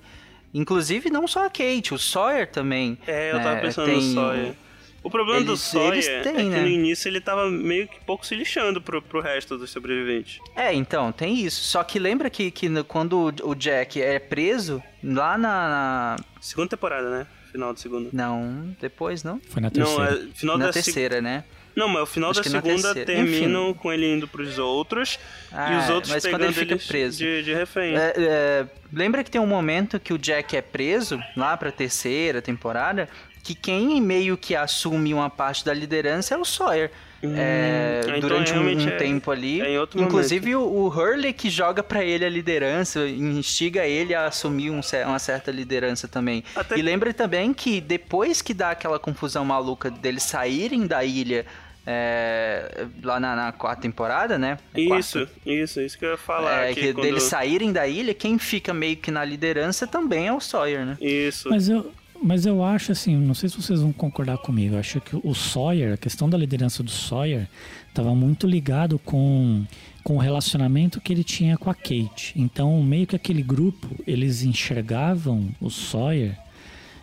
Inclusive, 0.55 1.11
não 1.11 1.29
só 1.29 1.47
a 1.47 1.51
Kate, 1.51 1.93
o 1.95 1.99
Sawyer 1.99 2.49
também. 2.51 2.99
É, 3.07 3.31
eu 3.33 3.37
né, 3.39 3.43
tava 3.45 3.61
pensando 3.61 3.87
tem 3.87 3.95
no 3.97 4.01
o- 4.01 4.15
Sawyer. 4.15 4.55
O 5.03 5.11
problema 5.11 5.41
do 5.41 5.53
Eles- 5.53 5.61
Sawyer 5.61 5.93
eles 5.95 6.07
é 6.09 6.21
têm, 6.21 6.35
que 6.35 6.43
né? 6.45 6.61
no 6.61 6.69
início 6.69 7.09
ele 7.09 7.21
tava 7.23 7.49
meio 7.51 7.89
que 7.89 7.99
pouco 8.05 8.27
se 8.27 8.35
lixando 8.35 8.83
pro, 8.83 9.01
pro 9.01 9.21
resto 9.21 9.57
dos 9.57 9.71
sobreviventes. 9.71 10.39
É, 10.55 10.75
então, 10.75 11.11
tem 11.11 11.41
isso. 11.41 11.65
Só 11.65 11.83
que 11.83 11.99
lembra 11.99 12.29
que, 12.29 12.51
que 12.51 12.69
no- 12.69 12.85
quando 12.85 13.33
o 13.43 13.55
Jack 13.55 14.01
é 14.01 14.19
preso, 14.19 14.83
lá 15.03 15.39
na. 15.39 15.69
na- 15.69 16.17
Segunda 16.41 16.69
temporada, 16.69 17.09
né? 17.11 17.27
Final 17.51 17.73
da 17.73 17.79
segunda. 17.81 18.11
Não, 18.13 18.77
depois 18.81 19.25
não? 19.25 19.41
Foi 19.49 19.63
na 19.63 19.69
Não, 19.69 19.73
terceira. 19.73 20.13
é 20.31 20.35
final 20.39 20.59
na 20.59 20.67
da 20.67 20.73
se- 20.73 20.83
terceira, 20.85 21.21
né? 21.23 21.45
Não, 21.75 21.89
mas 21.89 22.03
o 22.03 22.07
final 22.07 22.31
Acho 22.31 22.43
da 22.43 22.51
segunda 22.51 22.95
terminam 22.95 23.71
Enfim. 23.71 23.79
com 23.79 23.93
ele 23.93 24.13
indo 24.13 24.27
pros 24.27 24.59
outros 24.59 25.19
e 25.51 25.55
Ah, 25.55 25.81
os 25.83 25.91
outros 25.91 26.13
mas 26.13 26.25
quando 26.25 26.33
pegando 26.41 26.45
ele 26.45 26.53
fica 26.55 26.77
preso. 26.77 27.19
De, 27.19 27.43
de 27.43 27.55
refém. 27.55 27.97
É, 27.97 28.13
é, 28.17 28.67
lembra 28.93 29.23
que 29.23 29.31
tem 29.31 29.41
um 29.41 29.47
momento 29.47 29.99
que 30.01 30.13
o 30.13 30.19
Jack 30.19 30.57
é 30.57 30.63
preso, 30.63 31.21
lá 31.37 31.57
pra 31.57 31.71
terceira 31.71 32.43
temporada, 32.43 33.09
que 33.43 33.55
quem 33.55 34.01
meio 34.01 34.37
que 34.37 34.55
assume 34.55 35.15
uma 35.15 35.31
parte 35.31 35.65
da 35.65 35.73
liderança 35.73 36.35
é 36.35 36.39
o 36.39 36.45
Sawyer. 36.45 36.91
É, 37.23 38.01
então 38.05 38.21
durante 38.21 38.53
um, 38.53 38.63
um 38.63 38.89
é- 38.89 38.97
tempo 38.97 39.31
ali. 39.31 39.61
é 39.61 39.77
Inclusive 39.97 40.57
o, 40.57 40.63
o 40.63 40.89
Hurley 40.89 41.33
que 41.33 41.51
joga 41.51 41.83
pra 41.83 42.03
ele 42.03 42.25
a 42.25 42.29
liderança, 42.31 43.07
instiga 43.07 43.87
ele 43.87 44.15
a 44.15 44.27
assumir 44.27 44.71
um 44.71 44.81
uma 45.07 45.19
certa 45.19 45.51
liderança 45.51 46.09
também. 46.09 46.43
Até- 46.57 46.79
E 46.79 46.83
lembra 46.83 47.13
também 47.13 47.53
que 47.53 47.81
depois 47.81 48.41
que 48.41 48.55
dá 48.55 48.71
aquela 48.71 48.99
confusão 48.99 49.45
maluca 49.45 49.91
deles 49.91 50.23
saírem 50.23 50.87
da 50.87 51.05
ilha 51.05 51.45
é, 51.87 52.87
lá 53.03 53.19
na, 53.19 53.35
na 53.35 53.53
quarta 53.53 53.83
temporada, 53.83 54.39
né? 54.39 54.59
É 54.75 54.87
quarta? 54.87 55.01
Isso, 55.01 55.29
isso, 55.45 55.81
isso 55.81 55.99
que 55.99 56.05
eu 56.05 56.11
ia 56.11 56.17
falar. 56.17 56.69
É, 56.69 56.75
que 56.75 56.81
que 56.81 56.93
quando... 56.93 57.05
deles 57.05 57.23
saírem 57.25 57.73
da 57.73 57.87
ilha, 57.87 58.15
quem 58.15 58.39
fica 58.39 58.73
meio 58.73 58.97
que 58.97 59.11
na 59.11 59.25
liderança 59.25 59.87
também 59.87 60.29
é 60.29 60.33
o 60.33 60.41
Sawyer, 60.41 60.85
né? 60.85 60.97
Isso. 61.01 61.49
Mas 61.49 61.69
eu, 61.69 61.91
mas 62.23 62.47
eu 62.47 62.63
acho 62.63 62.93
assim, 62.93 63.17
não 63.17 63.35
sei 63.35 63.49
se 63.49 63.57
vocês 63.57 63.81
vão 63.81 63.93
concordar 63.93 64.39
comigo, 64.39 64.75
eu 64.75 64.79
acho 64.79 65.01
que 65.01 65.17
o 65.23 65.35
Sawyer, 65.35 65.95
a 65.95 65.97
questão 65.97 66.29
da 66.29 66.37
liderança 66.37 66.83
do 66.83 66.91
Sawyer, 66.91 67.49
estava 67.89 68.15
muito 68.15 68.47
ligado 68.47 68.99
com, 68.99 69.65
com 70.05 70.17
o 70.17 70.19
relacionamento 70.19 71.01
que 71.01 71.13
ele 71.13 71.25
tinha 71.25 71.57
com 71.57 71.71
a 71.71 71.75
Kate. 71.75 72.33
Então, 72.37 72.83
meio 72.83 73.07
que 73.07 73.17
aquele 73.17 73.43
grupo, 73.43 73.89
eles 74.07 74.43
enxergavam 74.43 75.49
o 75.61 75.71
Sawyer 75.71 76.37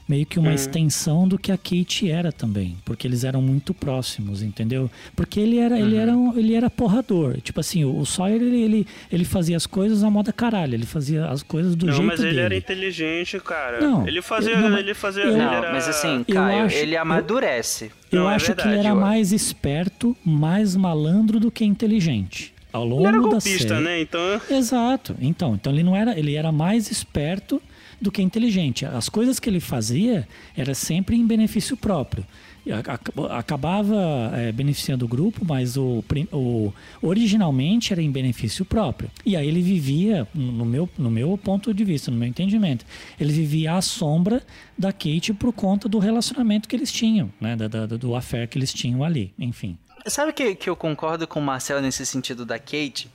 meio 0.07 0.25
que 0.25 0.39
uma 0.39 0.53
extensão 0.53 1.27
do 1.27 1.37
que 1.37 1.51
a 1.51 1.57
Kate 1.57 2.09
era 2.09 2.31
também, 2.31 2.77
porque 2.85 3.05
eles 3.05 3.23
eram 3.23 3.41
muito 3.41 3.73
próximos, 3.73 4.41
entendeu? 4.41 4.89
Porque 5.15 5.39
ele 5.39 5.57
era, 5.57 5.77
ele 5.79 5.95
era, 5.97 6.13
um- 6.15 6.37
ele 6.37 6.53
era 6.53 6.69
porrador. 6.69 7.41
Tipo 7.41 7.59
assim, 7.59 7.83
o, 7.83 7.97
o 7.99 8.05
Sawyer 8.05 8.41
ele, 8.41 8.61
ele, 8.61 8.87
ele 9.11 9.25
fazia 9.25 9.57
as 9.57 9.65
coisas 9.67 10.03
à 10.03 10.09
moda 10.09 10.31
caralho, 10.31 10.73
ele 10.75 10.85
fazia 10.85 11.25
as 11.27 11.43
coisas 11.43 11.75
do 11.75 11.87
não, 11.87 11.93
jeito 11.93 12.07
mas 12.07 12.19
ele 12.21 12.29
dele. 12.29 12.41
era 12.41 12.55
inteligente, 12.55 13.39
cara. 13.39 13.81
Não, 13.81 14.07
ele 14.07 14.21
fazia. 14.21 14.53
eu- 14.53 14.61
não, 14.61 14.69
mas 14.69 14.79
ele 14.79 14.93
fazia. 14.93 15.23
eu- 15.23 15.29
ele 15.31 15.37
Não, 15.37 15.53
era- 15.53 15.71
mas 15.73 15.87
assim, 15.87 16.23
Eu 16.27 16.35
Caio, 16.35 16.65
acho- 16.65 16.75
ele 16.77 16.95
eu- 16.95 17.01
amadurece. 17.01 17.91
Eu 18.11 18.21
Não, 18.21 18.31
é 18.31 18.35
acho 18.35 18.45
que 18.45 18.51
verdade, 18.53 18.69
ele 18.69 18.79
era 18.79 18.89
eu- 18.89 18.95
mais 19.01 19.33
esperto, 19.33 20.15
mais 20.23 20.75
malandro 20.75 21.39
do 21.39 21.51
que 21.51 21.65
inteligente. 21.65 22.53
Ao 22.73 22.83
longo 22.85 23.01
Ele 23.01 23.07
era 23.09 23.17
da 23.17 23.23
golpista, 23.29 23.67
série. 23.69 23.83
né? 23.83 24.01
Então. 24.01 24.41
Exato. 24.49 25.15
Então, 25.19 25.55
então 25.55 25.71
ele 25.73 25.83
não 25.83 25.95
era, 25.95 26.17
ele 26.19 26.35
era 26.35 26.51
mais 26.51 26.91
esperto 26.91 27.61
do 27.99 28.11
que 28.11 28.21
inteligente. 28.21 28.85
As 28.85 29.09
coisas 29.09 29.39
que 29.39 29.49
ele 29.49 29.59
fazia 29.59 30.27
era 30.55 30.73
sempre 30.75 31.15
em 31.15 31.25
benefício 31.25 31.75
próprio. 31.75 32.25
Acabava 33.29 34.31
é, 34.35 34.51
beneficiando 34.51 35.05
o 35.05 35.07
grupo, 35.07 35.45
mas 35.45 35.77
o, 35.77 36.03
o- 36.31 36.73
originalmente 37.01 37.93
era 37.93 38.01
em 38.01 38.11
benefício 38.11 38.65
próprio. 38.65 39.09
E 39.25 39.35
aí 39.35 39.47
ele 39.47 39.61
vivia, 39.61 40.27
no 40.35 40.65
meu, 40.65 40.89
no 40.97 41.09
meu 41.09 41.37
ponto 41.37 41.73
de 41.73 41.83
vista, 41.83 42.11
no 42.11 42.17
meu 42.17 42.27
entendimento, 42.27 42.85
ele 43.19 43.31
vivia 43.33 43.73
à 43.73 43.81
sombra 43.81 44.43
da 44.77 44.91
Kate 44.91 45.33
por 45.33 45.53
conta 45.53 45.87
do 45.89 45.97
relacionamento 45.99 46.67
que 46.67 46.75
eles 46.75 46.91
tinham, 46.91 47.31
né? 47.39 47.55
Da, 47.55 47.67
da- 47.67 47.85
do 47.87 48.15
affair 48.15 48.47
que 48.47 48.57
eles 48.57 48.73
tinham 48.73 49.03
ali, 49.03 49.33
enfim. 49.39 49.77
Sabe 50.05 50.31
que, 50.33 50.55
que 50.55 50.69
eu 50.69 50.75
concordo 50.75 51.27
com 51.27 51.39
o 51.39 51.43
Marcel 51.43 51.81
nesse 51.81 52.05
sentido 52.05 52.45
da 52.45 52.57
Kate? 52.59 53.11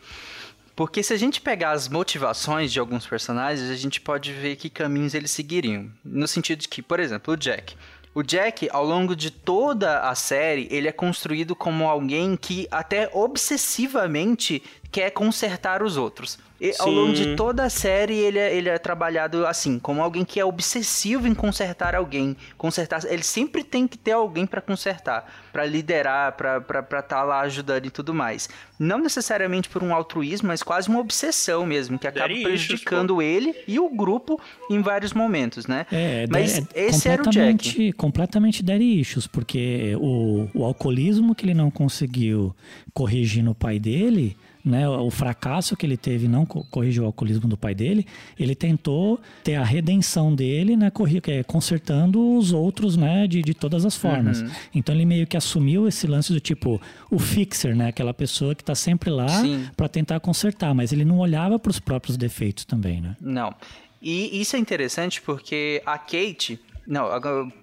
Porque 0.74 1.02
se 1.02 1.12
a 1.12 1.16
gente 1.16 1.40
pegar 1.40 1.72
as 1.72 1.88
motivações 1.88 2.72
de 2.72 2.80
alguns 2.80 3.06
personagens, 3.06 3.70
a 3.70 3.76
gente 3.76 4.00
pode 4.00 4.32
ver 4.32 4.56
que 4.56 4.70
caminhos 4.70 5.14
eles 5.14 5.30
seguiriam. 5.30 5.90
No 6.04 6.26
sentido 6.26 6.60
de 6.60 6.68
que, 6.68 6.82
por 6.82 6.98
exemplo, 6.98 7.34
o 7.34 7.36
Jack. 7.36 7.76
O 8.14 8.22
Jack, 8.22 8.68
ao 8.70 8.84
longo 8.84 9.16
de 9.16 9.30
toda 9.30 10.00
a 10.00 10.14
série, 10.14 10.68
ele 10.70 10.88
é 10.88 10.92
construído 10.92 11.56
como 11.56 11.88
alguém 11.88 12.36
que 12.36 12.68
até 12.70 13.08
obsessivamente 13.12 14.62
quer 14.90 15.10
consertar 15.10 15.82
os 15.82 15.96
outros. 15.96 16.38
E, 16.62 16.72
ao 16.78 16.88
longo 16.88 17.12
de 17.12 17.34
toda 17.34 17.64
a 17.64 17.68
série, 17.68 18.14
ele 18.14 18.38
é, 18.38 18.54
ele 18.54 18.68
é 18.68 18.78
trabalhado 18.78 19.44
assim, 19.44 19.80
como 19.80 20.00
alguém 20.00 20.24
que 20.24 20.38
é 20.38 20.44
obsessivo 20.44 21.26
em 21.26 21.34
consertar 21.34 21.96
alguém. 21.96 22.36
Consertar. 22.56 23.00
Ele 23.04 23.24
sempre 23.24 23.64
tem 23.64 23.88
que 23.88 23.98
ter 23.98 24.12
alguém 24.12 24.46
pra 24.46 24.60
consertar, 24.60 25.28
pra 25.52 25.66
liderar, 25.66 26.36
pra 26.36 27.00
estar 27.00 27.24
lá 27.24 27.40
ajudando 27.40 27.86
e 27.86 27.90
tudo 27.90 28.14
mais. 28.14 28.48
Não 28.78 28.98
necessariamente 28.98 29.68
por 29.68 29.82
um 29.82 29.92
altruísmo, 29.92 30.46
mas 30.46 30.62
quase 30.62 30.88
uma 30.88 31.00
obsessão 31.00 31.66
mesmo, 31.66 31.98
que 31.98 32.06
acaba 32.06 32.32
issues, 32.32 32.44
prejudicando 32.44 33.20
ele 33.20 33.56
e 33.66 33.80
o 33.80 33.88
grupo 33.88 34.40
em 34.70 34.80
vários 34.80 35.12
momentos, 35.12 35.66
né? 35.66 35.84
É, 35.90 36.28
mas 36.30 36.58
é 36.58 36.86
esse 36.86 37.08
era 37.08 37.22
o 37.22 37.24
Jack. 37.24 37.32
completamente, 37.32 37.92
completamente 37.94 38.62
daddy 38.62 39.00
issues, 39.00 39.26
porque 39.26 39.96
o, 39.98 40.48
o 40.54 40.64
alcoolismo 40.64 41.34
que 41.34 41.44
ele 41.44 41.54
não 41.54 41.72
conseguiu 41.72 42.54
corrigir 42.94 43.42
no 43.42 43.52
pai 43.52 43.80
dele, 43.80 44.36
né, 44.64 44.88
o 44.88 45.10
fracasso 45.10 45.76
que 45.76 45.84
ele 45.84 45.96
teve 45.96 46.28
não 46.28 46.46
co- 46.46 46.64
corrigir 46.70 47.02
o 47.02 47.06
alcoolismo 47.06 47.48
do 47.48 47.56
pai 47.56 47.74
dele, 47.74 48.06
ele 48.38 48.54
tentou 48.54 49.20
ter 49.42 49.56
a 49.56 49.64
redenção 49.64 50.34
dele, 50.34 50.76
né, 50.76 50.92
é, 51.26 51.42
consertando 51.42 52.36
os 52.36 52.52
outros, 52.52 52.96
né, 52.96 53.26
de, 53.26 53.42
de 53.42 53.54
todas 53.54 53.84
as 53.84 53.96
formas. 53.96 54.40
Uhum. 54.40 54.50
Então 54.74 54.94
ele 54.94 55.04
meio 55.04 55.26
que 55.26 55.36
assumiu 55.36 55.88
esse 55.88 56.06
lance 56.06 56.32
do 56.32 56.40
tipo 56.40 56.80
o 57.10 57.18
fixer, 57.18 57.74
né, 57.74 57.88
aquela 57.88 58.14
pessoa 58.14 58.54
que 58.54 58.62
tá 58.62 58.74
sempre 58.74 59.10
lá 59.10 59.42
para 59.76 59.88
tentar 59.88 60.20
consertar, 60.20 60.74
mas 60.74 60.92
ele 60.92 61.04
não 61.04 61.18
olhava 61.18 61.58
para 61.58 61.70
os 61.70 61.80
próprios 61.80 62.16
defeitos 62.16 62.64
também, 62.64 63.00
né? 63.00 63.16
Não. 63.20 63.54
E 64.00 64.40
isso 64.40 64.56
é 64.56 64.58
interessante 64.58 65.22
porque 65.22 65.82
a 65.86 65.96
Kate. 65.96 66.58
Não, 66.84 67.06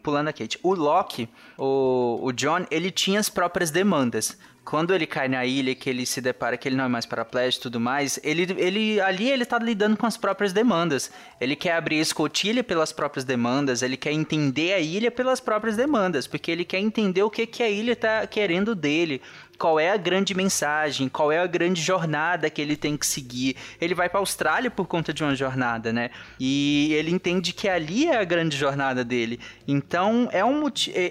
pulando 0.02 0.30
a 0.30 0.34
Kate. 0.34 0.58
O 0.64 0.74
Loki, 0.74 1.28
o, 1.58 2.20
o 2.24 2.32
John, 2.32 2.66
ele 2.72 2.90
tinha 2.90 3.20
as 3.20 3.28
próprias 3.28 3.70
demandas. 3.70 4.38
Quando 4.70 4.94
ele 4.94 5.08
cai 5.08 5.28
na 5.28 5.44
ilha, 5.48 5.74
que 5.74 5.90
ele 5.90 6.06
se 6.06 6.22
depara 6.22 6.56
que 6.56 6.70
ele 6.70 6.76
não 6.76 6.84
é 6.84 6.88
mais 6.88 7.04
paraplégico 7.04 7.60
e 7.60 7.64
tudo 7.64 7.80
mais, 7.80 8.20
ele, 8.24 8.46
ele 8.56 9.02
ali 9.02 9.28
ele 9.28 9.44
tá 9.44 9.58
lidando 9.58 9.98
com 9.98 10.06
as 10.06 10.16
próprias 10.16 10.54
demandas. 10.54 11.10
Ele 11.42 11.56
quer 11.56 11.74
abrir 11.74 11.98
escotilha 11.98 12.64
pelas 12.64 12.92
próprias 12.94 13.26
demandas, 13.26 13.82
ele 13.82 13.98
quer 13.98 14.12
entender 14.12 14.74
a 14.74 14.80
ilha 14.80 15.10
pelas 15.10 15.40
próprias 15.40 15.76
demandas, 15.76 16.28
porque 16.28 16.52
ele 16.52 16.64
quer 16.64 16.78
entender 16.78 17.24
o 17.24 17.32
que, 17.32 17.48
que 17.48 17.64
a 17.64 17.70
ilha 17.70 17.96
tá 17.96 18.28
querendo 18.28 18.76
dele 18.76 19.24
qual 19.60 19.78
é 19.78 19.92
a 19.92 19.98
grande 19.98 20.34
mensagem, 20.34 21.10
qual 21.10 21.32
é 21.32 21.40
a 21.40 21.46
grande 21.46 21.82
jornada 21.82 22.50
que 22.50 22.62
ele 22.62 22.78
tem 22.78 22.96
que 22.96 23.06
seguir. 23.06 23.58
Ele 23.80 23.94
vai 23.94 24.08
para 24.08 24.20
a 24.20 24.22
Austrália 24.22 24.72
por 24.72 24.88
conta 24.88 25.14
de 25.14 25.22
uma 25.22 25.36
jornada, 25.36 25.92
né? 25.92 26.10
E 26.40 26.94
ele 26.94 27.12
entende 27.12 27.52
que 27.52 27.68
ali 27.68 28.08
é 28.08 28.18
a 28.18 28.24
grande 28.24 28.56
jornada 28.56 29.04
dele. 29.04 29.40
Então, 29.68 30.30
é 30.32 30.44
um 30.44 30.64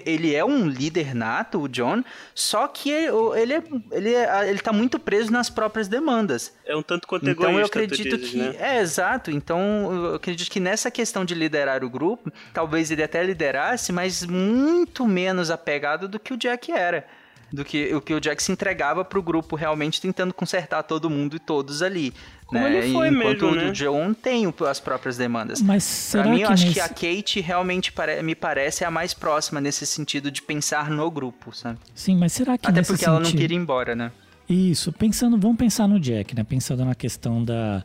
ele 0.05 0.33
é 0.35 0.43
um 0.43 0.67
líder 0.67 1.13
nato, 1.13 1.61
o 1.61 1.69
John, 1.69 2.03
só 2.33 2.67
que 2.67 2.89
ele, 2.89 3.11
ele, 3.35 3.53
é, 3.53 3.63
ele, 3.91 4.13
é- 4.13 4.49
ele 4.49 4.59
tá 4.59 4.73
muito 4.73 4.97
preso 4.97 5.31
nas 5.31 5.49
próprias 5.49 5.87
demandas. 5.87 6.51
É 6.65 6.75
um 6.75 6.81
tanto 6.81 7.07
quanto 7.07 7.29
Então 7.29 7.59
eu 7.59 7.65
acredito 7.65 8.17
dizes, 8.17 8.31
que. 8.31 8.37
né? 8.37 8.55
É, 8.59 8.79
exato. 8.79 9.29
Então 9.29 9.59
eu 9.93 10.15
acredito 10.15 10.49
que 10.49 10.59
nessa 10.59 10.89
questão 10.89 11.23
de 11.23 11.35
liderar 11.35 11.83
o 11.83 11.89
grupo, 11.89 12.31
talvez 12.53 12.89
ele 12.89 13.03
até 13.03 13.23
liderasse, 13.23 13.91
mas 13.91 14.25
muito 14.25 15.05
menos 15.05 15.51
apegado 15.51 16.07
do 16.07 16.19
que 16.19 16.33
o 16.33 16.37
Jack 16.37 16.71
era. 16.71 17.05
Do 17.51 17.65
que 17.65 17.93
o 17.95 17.99
que 18.01 18.13
o 18.13 18.19
Jack 18.21 18.41
se 18.43 18.51
entregava 18.51 19.03
pro 19.03 19.23
grupo 19.23 19.55
realmente 19.55 19.99
tentando 19.99 20.33
consertar 20.33 20.83
todo 20.83 21.09
mundo 21.09 21.35
e 21.35 21.39
todos 21.39 21.81
ali. 21.81 22.13
Como 22.45 22.61
né? 22.61 22.77
ele 22.77 22.93
foi 22.93 23.07
Enquanto 23.09 23.45
mesmo, 23.45 23.47
o 23.47 23.55
né? 23.55 23.65
do 23.67 23.71
John 23.73 24.13
tem 24.13 24.45
o- 24.47 24.53
as 24.67 24.79
próprias 24.79 25.17
demandas. 25.17 25.61
Mas 25.61 25.83
Pra 26.11 26.21
será 26.23 26.29
mim, 26.31 26.37
que 26.37 26.43
eu 26.43 26.49
acho 26.49 26.63
nesse... 26.65 26.73
que 26.75 26.79
a 26.79 26.89
Kate 26.89 27.41
realmente 27.41 27.91
pare- 27.91 28.21
me 28.21 28.35
parece 28.35 28.83
a 28.85 28.91
mais 28.91 29.13
próxima 29.13 29.59
nesse 29.59 29.85
sentido 29.85 30.29
de 30.31 30.41
pensar 30.43 30.89
no 30.91 31.09
grupo, 31.09 31.51
sabe? 31.55 31.79
Sim, 31.95 32.17
mas 32.17 32.33
será 32.33 32.57
que 32.57 32.67
Até 32.67 32.79
nesse 32.81 32.91
porque 32.91 33.05
ela 33.05 33.17
não 33.19 33.25
sentido- 33.25 33.41
queria 33.41 33.57
ir 33.57 33.59
embora, 33.61 33.95
né? 33.95 34.11
Isso, 34.47 34.91
pensando, 34.91 35.37
vamos 35.37 35.57
pensar 35.57 35.87
no 35.87 35.99
Jack, 35.99 36.35
né? 36.35 36.43
Pensando 36.43 36.83
na 36.85 36.95
questão 36.95 37.43
da, 37.43 37.83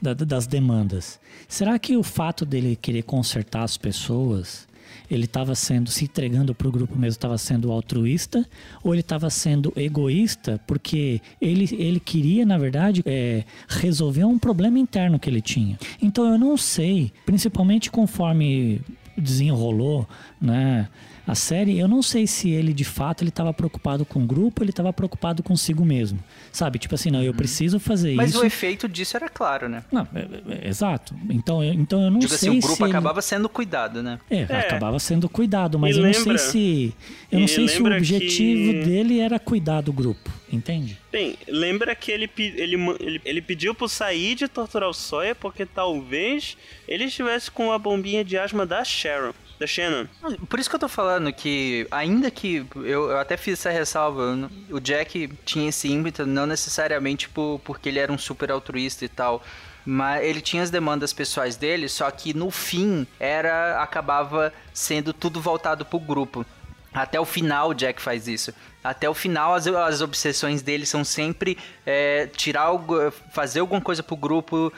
da- 0.00 0.14
das 0.14 0.46
demandas. 0.46 1.18
Será 1.48 1.78
que 1.78 1.96
o 1.96 2.02
fato 2.02 2.44
dele 2.46 2.74
querer 2.76 3.02
consertar 3.02 3.62
as 3.64 3.76
pessoas, 3.76 4.65
ele 5.10 5.24
estava 5.24 5.54
sendo 5.54 5.90
se 5.90 6.04
entregando 6.04 6.54
para 6.54 6.68
o 6.68 6.72
grupo 6.72 6.94
mesmo, 6.94 7.16
estava 7.16 7.38
sendo 7.38 7.70
altruísta, 7.72 8.46
ou 8.82 8.94
ele 8.94 9.00
estava 9.00 9.28
sendo 9.30 9.72
egoísta 9.76 10.60
porque 10.66 11.20
ele, 11.40 11.68
ele 11.78 12.00
queria, 12.00 12.44
na 12.44 12.58
verdade, 12.58 13.02
é, 13.04 13.44
resolver 13.68 14.24
um 14.24 14.38
problema 14.38 14.78
interno 14.78 15.18
que 15.18 15.28
ele 15.28 15.40
tinha. 15.40 15.78
Então 16.02 16.24
eu 16.30 16.38
não 16.38 16.56
sei, 16.56 17.12
principalmente 17.24 17.90
conforme 17.90 18.80
desenrolou, 19.16 20.06
né? 20.40 20.88
A 21.26 21.34
série, 21.34 21.78
eu 21.78 21.88
não 21.88 22.02
sei 22.02 22.26
se 22.26 22.50
ele 22.50 22.72
de 22.72 22.84
fato 22.84 23.22
ele 23.22 23.30
estava 23.30 23.52
preocupado 23.52 24.04
com 24.04 24.22
o 24.22 24.26
grupo, 24.26 24.62
ele 24.62 24.70
estava 24.70 24.92
preocupado 24.92 25.42
consigo 25.42 25.84
mesmo. 25.84 26.18
Sabe? 26.52 26.78
Tipo 26.78 26.94
assim, 26.94 27.10
não, 27.10 27.22
eu 27.22 27.34
preciso 27.34 27.78
fazer 27.80 28.14
Mas 28.14 28.30
isso. 28.30 28.40
o 28.42 28.44
efeito 28.46 28.88
disso 28.88 29.16
era 29.16 29.28
claro, 29.28 29.68
né? 29.68 29.82
Não, 29.90 30.06
é- 30.14 30.64
é- 30.64 30.68
exato. 30.68 31.14
Então, 31.28 31.62
eu, 31.64 31.72
então 31.74 32.02
eu 32.02 32.10
não 32.10 32.18
Digo 32.18 32.32
sei 32.32 32.48
assim, 32.50 32.58
o 32.58 32.60
grupo 32.62 32.76
se 32.76 32.82
ele- 32.82 32.90
acabava 32.92 33.20
sendo 33.22 33.48
cuidado, 33.48 34.02
né? 34.02 34.18
É, 34.30 34.46
É. 34.48 34.58
acabava 34.60 34.98
sendo 34.98 35.28
cuidado, 35.28 35.78
mas 35.78 35.96
E 35.96 35.98
eu 35.98 36.04
não 36.04 36.10
lembra- 36.12 36.38
sei 36.38 36.50
se 36.50 36.94
eu 37.32 37.40
não 37.40 37.48
sei 37.48 37.68
se 37.68 37.82
o 37.82 37.86
objetivo 37.86 38.72
que- 38.72 38.84
dele 38.84 39.20
era 39.20 39.38
cuidar 39.38 39.80
do 39.80 39.92
grupo, 39.92 40.30
entende? 40.52 40.96
Bem, 41.10 41.36
lembra 41.48 41.94
que 41.94 42.12
ele, 42.12 42.30
ele, 42.38 42.76
ele, 43.00 43.20
ele 43.24 43.42
pediu 43.42 43.74
pro 43.74 43.88
Said 43.88 44.46
torturar 44.48 44.88
o 44.88 44.94
Sawyer 44.94 45.34
porque 45.34 45.66
talvez 45.66 46.56
ele 46.86 47.04
estivesse 47.04 47.50
com 47.50 47.72
a 47.72 47.78
bombinha 47.78 48.24
de 48.24 48.36
asma 48.38 48.64
da 48.66 48.84
Sharon, 48.84 49.32
da 49.58 49.66
Shannon. 49.66 50.06
Por 50.48 50.58
isso 50.58 50.68
que 50.68 50.76
eu 50.76 50.80
tô 50.80 50.88
falando 50.88 51.32
que, 51.32 51.86
ainda 51.90 52.30
que 52.30 52.66
eu, 52.76 53.10
eu 53.10 53.18
até 53.18 53.36
fiz 53.36 53.58
essa 53.58 53.70
ressalva, 53.70 54.50
o 54.70 54.80
Jack 54.80 55.28
tinha 55.44 55.68
esse 55.68 55.88
ímpeto, 55.90 56.26
não 56.26 56.46
necessariamente 56.46 57.28
por, 57.28 57.60
porque 57.64 57.88
ele 57.88 57.98
era 57.98 58.12
um 58.12 58.18
super 58.18 58.50
altruísta 58.50 59.04
e 59.04 59.08
tal. 59.08 59.42
Mas 59.84 60.24
ele 60.24 60.40
tinha 60.40 60.62
as 60.62 60.70
demandas 60.70 61.12
pessoais 61.12 61.56
dele, 61.56 61.88
só 61.88 62.10
que 62.10 62.34
no 62.34 62.50
fim 62.50 63.06
era 63.20 63.80
acabava 63.80 64.52
sendo 64.74 65.12
tudo 65.12 65.40
voltado 65.40 65.84
pro 65.84 66.00
grupo. 66.00 66.44
Até 66.92 67.20
o 67.20 67.24
final 67.24 67.70
o 67.70 67.74
Jack 67.74 68.00
faz 68.02 68.26
isso. 68.26 68.52
Até 68.82 69.08
o 69.08 69.14
final 69.14 69.54
as, 69.54 69.66
as 69.66 70.00
obsessões 70.00 70.62
dele 70.62 70.86
são 70.86 71.04
sempre 71.04 71.56
é, 71.84 72.26
tirar 72.26 72.62
algo, 72.62 73.12
fazer 73.32 73.60
alguma 73.60 73.80
coisa 73.80 74.02
pro 74.02 74.16
grupo. 74.16 74.72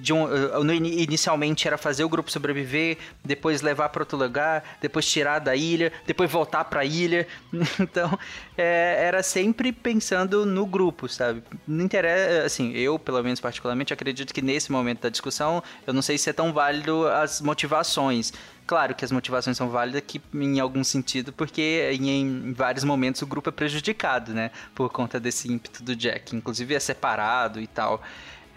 De 0.00 0.12
um, 0.12 0.26
eh, 0.26 0.74
inicialmente 0.74 1.66
era 1.66 1.76
fazer 1.76 2.04
o 2.04 2.08
grupo 2.08 2.30
sobreviver, 2.30 2.98
depois 3.24 3.60
levar 3.60 3.88
para 3.90 4.02
outro 4.02 4.16
lugar, 4.16 4.64
depois 4.80 5.06
tirar 5.06 5.38
da 5.38 5.54
ilha, 5.54 5.92
depois 6.06 6.30
voltar 6.30 6.64
para 6.64 6.80
a 6.80 6.84
ilha. 6.84 7.26
Então 7.80 8.18
é, 8.56 9.04
era 9.06 9.22
sempre 9.22 9.72
pensando 9.72 10.44
no 10.44 10.66
grupo, 10.66 11.08
sabe? 11.08 11.42
Não 11.66 11.84
interessa, 11.84 12.44
assim, 12.44 12.72
eu 12.72 12.98
pelo 12.98 13.22
menos 13.22 13.40
particularmente 13.40 13.92
acredito 13.92 14.32
que 14.34 14.42
nesse 14.42 14.70
momento 14.70 15.02
da 15.02 15.08
discussão 15.08 15.62
eu 15.86 15.92
não 15.92 16.02
sei 16.02 16.18
se 16.18 16.30
é 16.30 16.32
tão 16.32 16.52
válido 16.52 17.06
as 17.06 17.40
motivações. 17.40 18.32
Claro 18.68 18.94
que 18.94 19.02
as 19.02 19.10
motivações 19.10 19.56
são 19.56 19.70
válidas 19.70 20.02
que, 20.06 20.20
em 20.34 20.60
algum 20.60 20.84
sentido, 20.84 21.32
porque 21.32 21.88
em, 21.90 22.10
em 22.10 22.52
vários 22.52 22.84
momentos 22.84 23.22
o 23.22 23.26
grupo 23.26 23.48
é 23.48 23.52
prejudicado, 23.52 24.34
né? 24.34 24.50
Por 24.74 24.90
conta 24.90 25.18
desse 25.18 25.50
ímpeto 25.50 25.82
do 25.82 25.96
Jack. 25.96 26.36
Inclusive 26.36 26.74
é 26.74 26.78
separado 26.78 27.62
e 27.62 27.66
tal. 27.66 28.02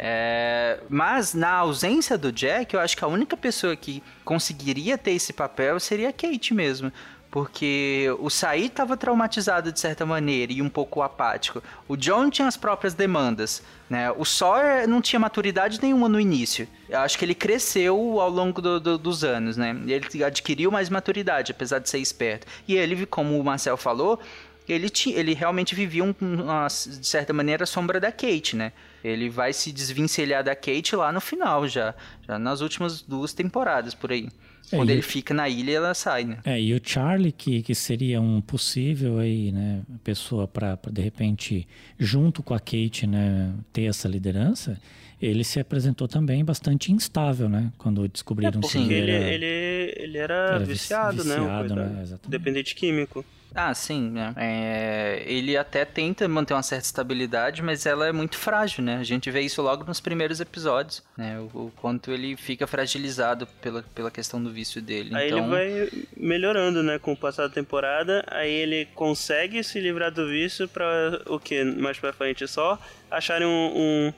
É, 0.04 0.80
mas 0.90 1.36
na 1.36 1.52
ausência 1.52 2.18
do 2.18 2.32
Jack, 2.32 2.74
eu 2.74 2.80
acho 2.80 2.98
que 2.98 3.04
a 3.04 3.08
única 3.08 3.38
pessoa 3.38 3.76
que 3.76 4.02
conseguiria 4.26 4.98
ter 4.98 5.12
esse 5.12 5.32
papel 5.32 5.80
seria 5.80 6.10
a 6.10 6.14
Kate 6.14 6.56
mesmo. 6.56 6.92
Porque 7.30 8.08
o 8.20 8.30
Said 8.30 8.66
estava 8.66 8.98
traumatizado 8.98 9.72
de 9.72 9.80
certa 9.80 10.06
maneira 10.06 10.52
e 10.52 10.62
um 10.62 10.68
pouco 10.68 11.02
apático. 11.02 11.64
O 11.88 11.96
John 11.96 12.30
tinha 12.30 12.46
as 12.48 12.58
próprias 12.58 12.94
demandas. 12.94 13.64
Né? 13.90 14.12
O 14.12 14.26
Sawyer 14.26 14.86
não 14.86 15.02
tinha 15.02 15.18
maturidade 15.20 15.80
nenhuma 15.82 16.10
no 16.10 16.20
início. 16.20 16.68
Eu 16.90 17.00
acho 17.00 17.18
que 17.18 17.24
ele 17.24 17.36
cresceu 17.36 18.20
ao 18.20 18.30
longo 18.30 18.62
do- 18.62 18.82
do- 18.82 18.98
dos 18.98 19.24
anos. 19.24 19.56
Né? 19.56 19.70
Ele 19.88 20.24
adquiriu 20.26 20.70
mais 20.72 20.90
maturidade, 20.90 21.52
apesar 21.54 21.80
de 21.80 21.90
ser 21.90 22.00
esperto. 22.00 22.48
E 22.68 22.76
ele, 22.76 23.06
como 23.06 23.40
o 23.40 23.44
Marcel 23.46 23.78
falou, 23.78 24.20
ele, 24.68 24.90
ti- 24.90 25.14
ele 25.14 25.34
realmente 25.34 25.74
vivia 25.74 26.04
um- 26.04 26.14
uma, 26.22 26.68
de 26.68 27.08
certa 27.08 27.32
maneira 27.32 27.64
a 27.64 27.68
sombra 27.68 27.98
da 27.98 28.12
Kate, 28.12 28.58
né? 28.58 28.74
Ele 29.04 29.30
vai 29.30 29.52
se 29.54 29.72
desvencilhar 29.72 30.44
da 30.44 30.56
Kate 30.56 30.96
lá 30.96 31.12
no 31.12 31.20
final 31.22 31.68
já, 31.68 31.96
já 32.28 32.38
nas 32.38 32.62
últimas 32.62 33.02
duas 33.02 33.34
temporadas 33.34 33.94
por 33.94 34.12
aí. 34.12 34.28
É, 34.72 34.76
Quando 34.78 34.90
ele 34.92 35.02
fica 35.02 35.34
na 35.34 35.50
ilha, 35.50 35.74
ela 35.78 35.94
sai, 35.94 36.24
né? 36.24 36.38
É, 36.46 36.62
e 36.62 36.74
o 36.74 36.80
Charlie, 36.82 37.32
que, 37.32 37.62
que 37.64 37.74
seria 37.76 38.22
um 38.22 38.40
possível 38.40 39.18
aí, 39.20 39.52
né, 39.52 39.82
pessoa 40.04 40.48
para 40.48 40.78
de 40.92 41.02
repente, 41.02 41.68
junto 42.00 42.42
com 42.44 42.54
a 42.54 42.60
Kate, 42.60 43.06
né, 43.08 43.54
ter 43.74 43.84
essa 43.86 44.08
liderança, 44.08 44.80
ele 45.22 45.44
se 45.44 45.60
apresentou 45.60 46.08
também 46.08 46.46
bastante 46.46 46.92
instável, 46.92 47.50
né, 47.50 47.72
quando 47.78 48.08
descobriram 48.08 48.52
que 48.54 48.60
Porque 48.62 48.78
ele 48.78 48.94
ele, 48.94 49.12
era... 49.12 49.28
ele, 49.34 49.94
ele 49.98 50.18
era, 50.20 50.34
era 50.34 50.60
vici- 50.60 50.72
viciado, 50.74 51.24
né? 51.24 51.36
viciado, 51.36 51.76
né? 51.76 52.00
Exatamente. 52.04 52.30
Dependente 52.30 52.76
químico. 52.76 53.26
Ah, 53.54 53.74
sim, 53.74 54.10
né? 54.12 54.34
É, 54.38 55.24
ele 55.26 55.58
até 55.58 55.84
tenta 55.84 56.28
manter 56.28 56.54
uma 56.54 56.64
certa 56.64 56.86
estabilidade, 56.86 57.62
mas 57.62 57.86
ela 57.86 58.08
é 58.08 58.12
muito 58.12 58.38
frágil, 58.38 58.84
né? 58.84 58.98
A 58.98 59.04
gente 59.04 59.30
vê 59.30 59.42
isso 59.42 59.62
logo 59.62 59.84
nos 59.84 60.00
primeiros 60.00 60.40
episódios, 60.40 61.04
né? 61.18 61.38
O, 61.40 61.66
o 61.66 61.74
quanto 61.82 62.12
ele 62.12 62.38
fica 62.38 62.66
fragilizado 62.66 63.46
pela, 63.62 63.84
pela 63.94 64.10
questão 64.10 64.42
do 64.42 64.50
vício 64.50 64.82
dele. 64.82 65.14
Aí 65.14 65.28
então, 65.28 65.40
ele 65.40 65.50
vai 65.50 65.90
melhorando, 66.16 66.82
né, 66.82 66.98
com 66.98 67.14
o 67.14 67.18
passar 67.18 67.48
da 67.48 67.54
temporada. 67.54 68.24
Aí 68.28 68.52
ele 68.52 68.86
consegue 68.96 69.64
se 69.64 69.80
livrar 69.80 70.12
do 70.12 70.28
vício 70.28 70.68
pra 70.68 71.22
o 71.28 71.40
que? 71.40 71.64
Mais 71.64 72.00
pra 72.00 72.14
frente 72.14 72.48
só 72.48 72.80
acharem 73.10 73.48
um. 73.48 73.74
um 73.76 74.14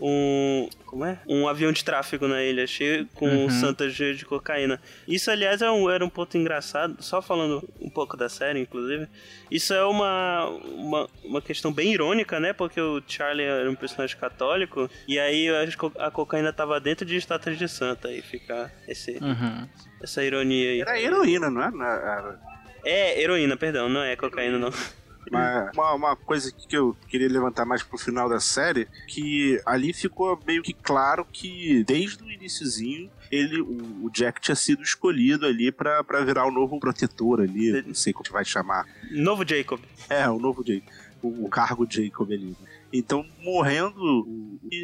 um- 0.00 0.68
como 0.86 1.04
é? 1.04 1.18
Um 1.26 1.48
avião 1.48 1.72
de 1.72 1.84
tráfego 1.84 2.26
na 2.28 2.42
ilha, 2.42 2.66
cheio 2.66 3.06
com 3.14 3.26
Uhum. 3.28 3.50
Santa 3.50 3.88
cheio 3.90 4.14
de 4.14 4.24
cocaína. 4.24 4.80
Isso, 5.08 5.30
aliás, 5.30 5.62
é 5.62 5.70
um- 5.70 5.90
era 5.90 6.04
um 6.04 6.08
ponto 6.08 6.36
engraçado, 6.36 6.96
só 7.00 7.20
falando 7.22 7.68
um 7.80 7.88
pouco 7.90 8.16
da 8.16 8.28
série, 8.28 8.60
inclusive. 8.60 9.06
Isso 9.50 9.72
é 9.74 9.84
uma, 9.84 10.46
uma, 10.46 11.08
uma 11.24 11.42
questão 11.42 11.72
bem 11.72 11.92
irônica, 11.92 12.38
né? 12.40 12.52
Porque 12.52 12.80
o 12.80 13.02
Charlie 13.06 13.44
era 13.46 13.70
um 13.70 13.74
personagem 13.74 14.16
católico, 14.16 14.88
e 15.08 15.18
aí 15.18 15.48
a, 15.48 15.76
co- 15.76 15.92
a 15.98 16.10
cocaína 16.10 16.52
tava 16.52 16.78
dentro 16.80 17.04
de 17.06 17.16
estátuas 17.16 17.58
de 17.58 17.68
santa, 17.68 18.08
aí 18.08 18.20
fica 18.22 18.72
esse, 18.88 19.12
Uhum. 19.18 19.68
essa 20.02 20.22
ironia 20.24 20.70
aí. 20.70 20.80
Era 20.80 21.00
heroína, 21.00 21.50
não 21.50 21.62
é? 21.62 21.66
Era- 21.66 22.40
É, 22.84 23.22
heroína, 23.22 23.56
perdão, 23.56 23.88
não 23.88 24.02
é 24.02 24.14
cocaína, 24.16 24.58
não. 24.58 24.70
Mas 25.30 25.70
uma, 25.74 25.94
uma 25.94 26.16
coisa 26.16 26.52
que 26.52 26.76
eu 26.76 26.96
queria 27.08 27.28
levantar 27.28 27.64
mais 27.64 27.82
pro 27.82 27.98
final 27.98 28.28
da 28.28 28.40
série, 28.40 28.86
que 29.08 29.60
ali 29.64 29.92
ficou 29.92 30.38
meio 30.46 30.62
que 30.62 30.72
claro 30.72 31.26
que 31.30 31.84
desde 31.84 32.22
o 32.22 32.30
iniciozinho 32.30 33.10
ele, 33.30 33.60
o, 33.60 34.10
Jack 34.10 34.40
tinha 34.40 34.54
sido 34.54 34.82
escolhido 34.82 35.46
ali 35.46 35.72
pra, 35.72 36.04
pra 36.04 36.24
virar 36.24 36.46
o 36.46 36.52
novo 36.52 36.78
protetor 36.78 37.40
ali, 37.40 37.82
não 37.82 37.94
sei 37.94 38.12
como 38.12 38.24
que 38.24 38.32
vai 38.32 38.44
chamar. 38.44 38.86
Novo 39.10 39.44
Jacob. 39.46 39.80
É, 40.08 40.28
o 40.28 40.38
novo 40.38 40.64
Jacob, 40.64 40.88
o, 41.22 41.46
o 41.46 41.48
cargo 41.48 41.86
Jacob 41.88 42.30
ali. 42.30 42.56
Então, 42.92 43.26
morrendo, 43.40 44.28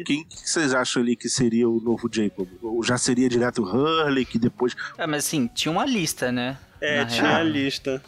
quem 0.05 0.25
que 0.25 0.37
vocês 0.37 0.73
acham 0.73 1.01
ali 1.01 1.15
que 1.15 1.29
seria 1.29 1.69
o 1.69 1.79
novo 1.79 2.09
Jacob? 2.11 2.47
Ou 2.61 2.83
já 2.83 2.97
seria 2.97 3.29
direto 3.29 3.63
o 3.63 3.65
Hurley, 3.65 4.25
que 4.25 4.37
depois... 4.37 4.75
É, 4.97 5.07
mas 5.07 5.25
assim, 5.25 5.47
tinha 5.47 5.71
uma 5.71 5.85
lista, 5.85 6.29
né? 6.29 6.57
É, 6.81 6.99
Na 6.99 7.05
tinha 7.05 7.27
real. 7.27 7.39
a 7.39 7.43
lista. 7.43 8.03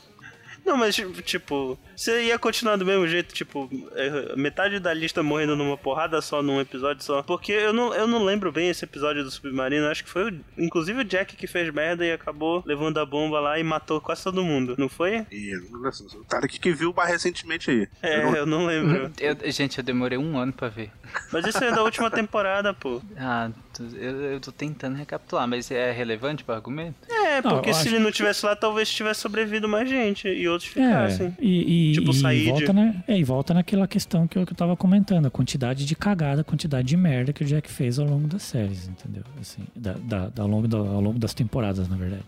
Não, 0.66 0.78
mas, 0.78 0.96
tipo, 1.26 1.78
você 1.96 2.24
ia 2.26 2.40
continuar 2.40 2.78
do 2.78 2.86
mesmo 2.86 3.08
jeito, 3.08 3.34
tipo, 3.34 3.70
é, 3.96 4.36
metade 4.36 4.80
da 4.80 4.94
lista 4.94 5.22
morrendo 5.22 5.56
numa 5.56 5.78
porrada 5.78 6.22
só, 6.22 6.42
num 6.42 6.60
episódio 6.62 7.04
só. 7.04 7.22
Porque 7.22 7.52
eu 7.52 7.74
não, 7.74 7.94
eu 7.94 8.08
não 8.08 8.24
lembro 8.24 8.52
bem 8.52 8.70
esse 8.70 8.86
episódio 8.86 9.24
do 9.24 9.32
Submarino. 9.32 9.88
Acho 9.88 10.04
que 10.04 10.10
foi, 10.10 10.32
o- 10.32 10.40
inclusive, 10.58 11.02
o 11.02 11.04
Jack 11.04 11.36
que 11.36 11.48
fez 11.48 11.72
merda 11.74 12.06
e 12.06 12.12
acabou 12.14 12.64
levando 12.66 12.98
a 13.00 13.06
bomba 13.06 13.40
lá 13.40 13.60
e 13.60 13.64
matou 13.64 14.00
quase 14.00 14.24
todo 14.24 14.44
mundo, 14.44 14.76
não 14.78 14.88
foi? 14.88 15.26
E, 15.32 15.54
o 15.58 16.26
cara 16.26 16.48
que, 16.48 16.60
que 16.60 16.72
viu 16.72 16.94
mais 16.96 17.10
recentemente 17.10 17.70
aí. 17.70 17.88
É, 18.02 18.18
Eu 18.20 18.24
não- 18.24 18.36
eu 18.38 18.46
não 18.46 18.66
lembro. 18.66 19.12
Eu- 19.20 19.52
gente, 19.52 19.78
eu 19.78 19.84
demorei 19.84 20.18
um 20.18 20.38
ano 20.38 20.54
pra 20.54 20.70
ver. 20.70 20.92
Mas 21.32 21.46
isso 21.46 21.64
é 21.64 21.72
da 21.72 21.84
última 21.84 22.10
temporada, 22.12 22.74
pô. 22.74 23.02
Ah, 23.18 23.50
eu, 23.80 24.22
eu 24.34 24.40
tô 24.40 24.52
tentando 24.52 24.96
recapitular, 24.96 25.48
mas 25.48 25.70
é 25.72 25.92
relevante 25.92 26.44
pro 26.44 26.56
argumento? 26.56 26.96
É, 27.38 27.42
Não, 27.42 27.52
porque 27.56 27.70
eu 27.70 27.74
se 27.74 27.88
ele 27.88 28.00
não 28.00 28.12
tivesse 28.12 28.46
lá, 28.46 28.56
talvez 28.56 28.90
tivesse 28.90 29.22
sobrevivido 29.22 29.68
mais 29.68 29.90
gente 29.90 30.28
e 30.28 30.48
outros 30.48 30.70
É, 30.70 30.74
ficassem. 30.74 31.36
e, 31.40 31.90
e, 31.92 31.94
Tipo 31.94 32.12
e 32.12 32.14
Said. 32.14 32.50
volta, 32.50 32.74
né, 32.74 33.04
é, 33.08 33.18
e 33.18 33.24
volta 33.24 33.54
naquela 33.54 33.88
questão 33.88 34.28
que 34.28 34.38
eu, 34.38 34.46
que 34.46 34.54
eu 34.54 34.58
tava 34.58 34.76
comentando, 34.78 35.26
a 35.26 35.32
quantidade 35.32 35.86
de 35.86 35.96
cagada, 35.96 36.42
a 36.42 36.44
quantidade 36.44 36.88
de 36.88 36.98
merda 36.98 37.34
que 37.34 37.44
o 37.44 37.48
Jack 37.48 37.70
fez 37.72 37.98
ao 38.00 38.06
longo 38.06 38.28
das 38.28 38.44
séries, 38.44 38.88
entendeu? 38.88 39.24
Assim, 39.40 39.64
da, 39.76 39.94
da- 39.94 40.28
da- 40.30 40.44
ao, 40.44 40.48
longo 40.50 40.68
da- 40.68 40.78
ao 40.78 41.02
longo 41.02 41.18
das 41.20 41.34
temporadas, 41.34 41.88
na 41.90 41.96
verdade. 41.96 42.24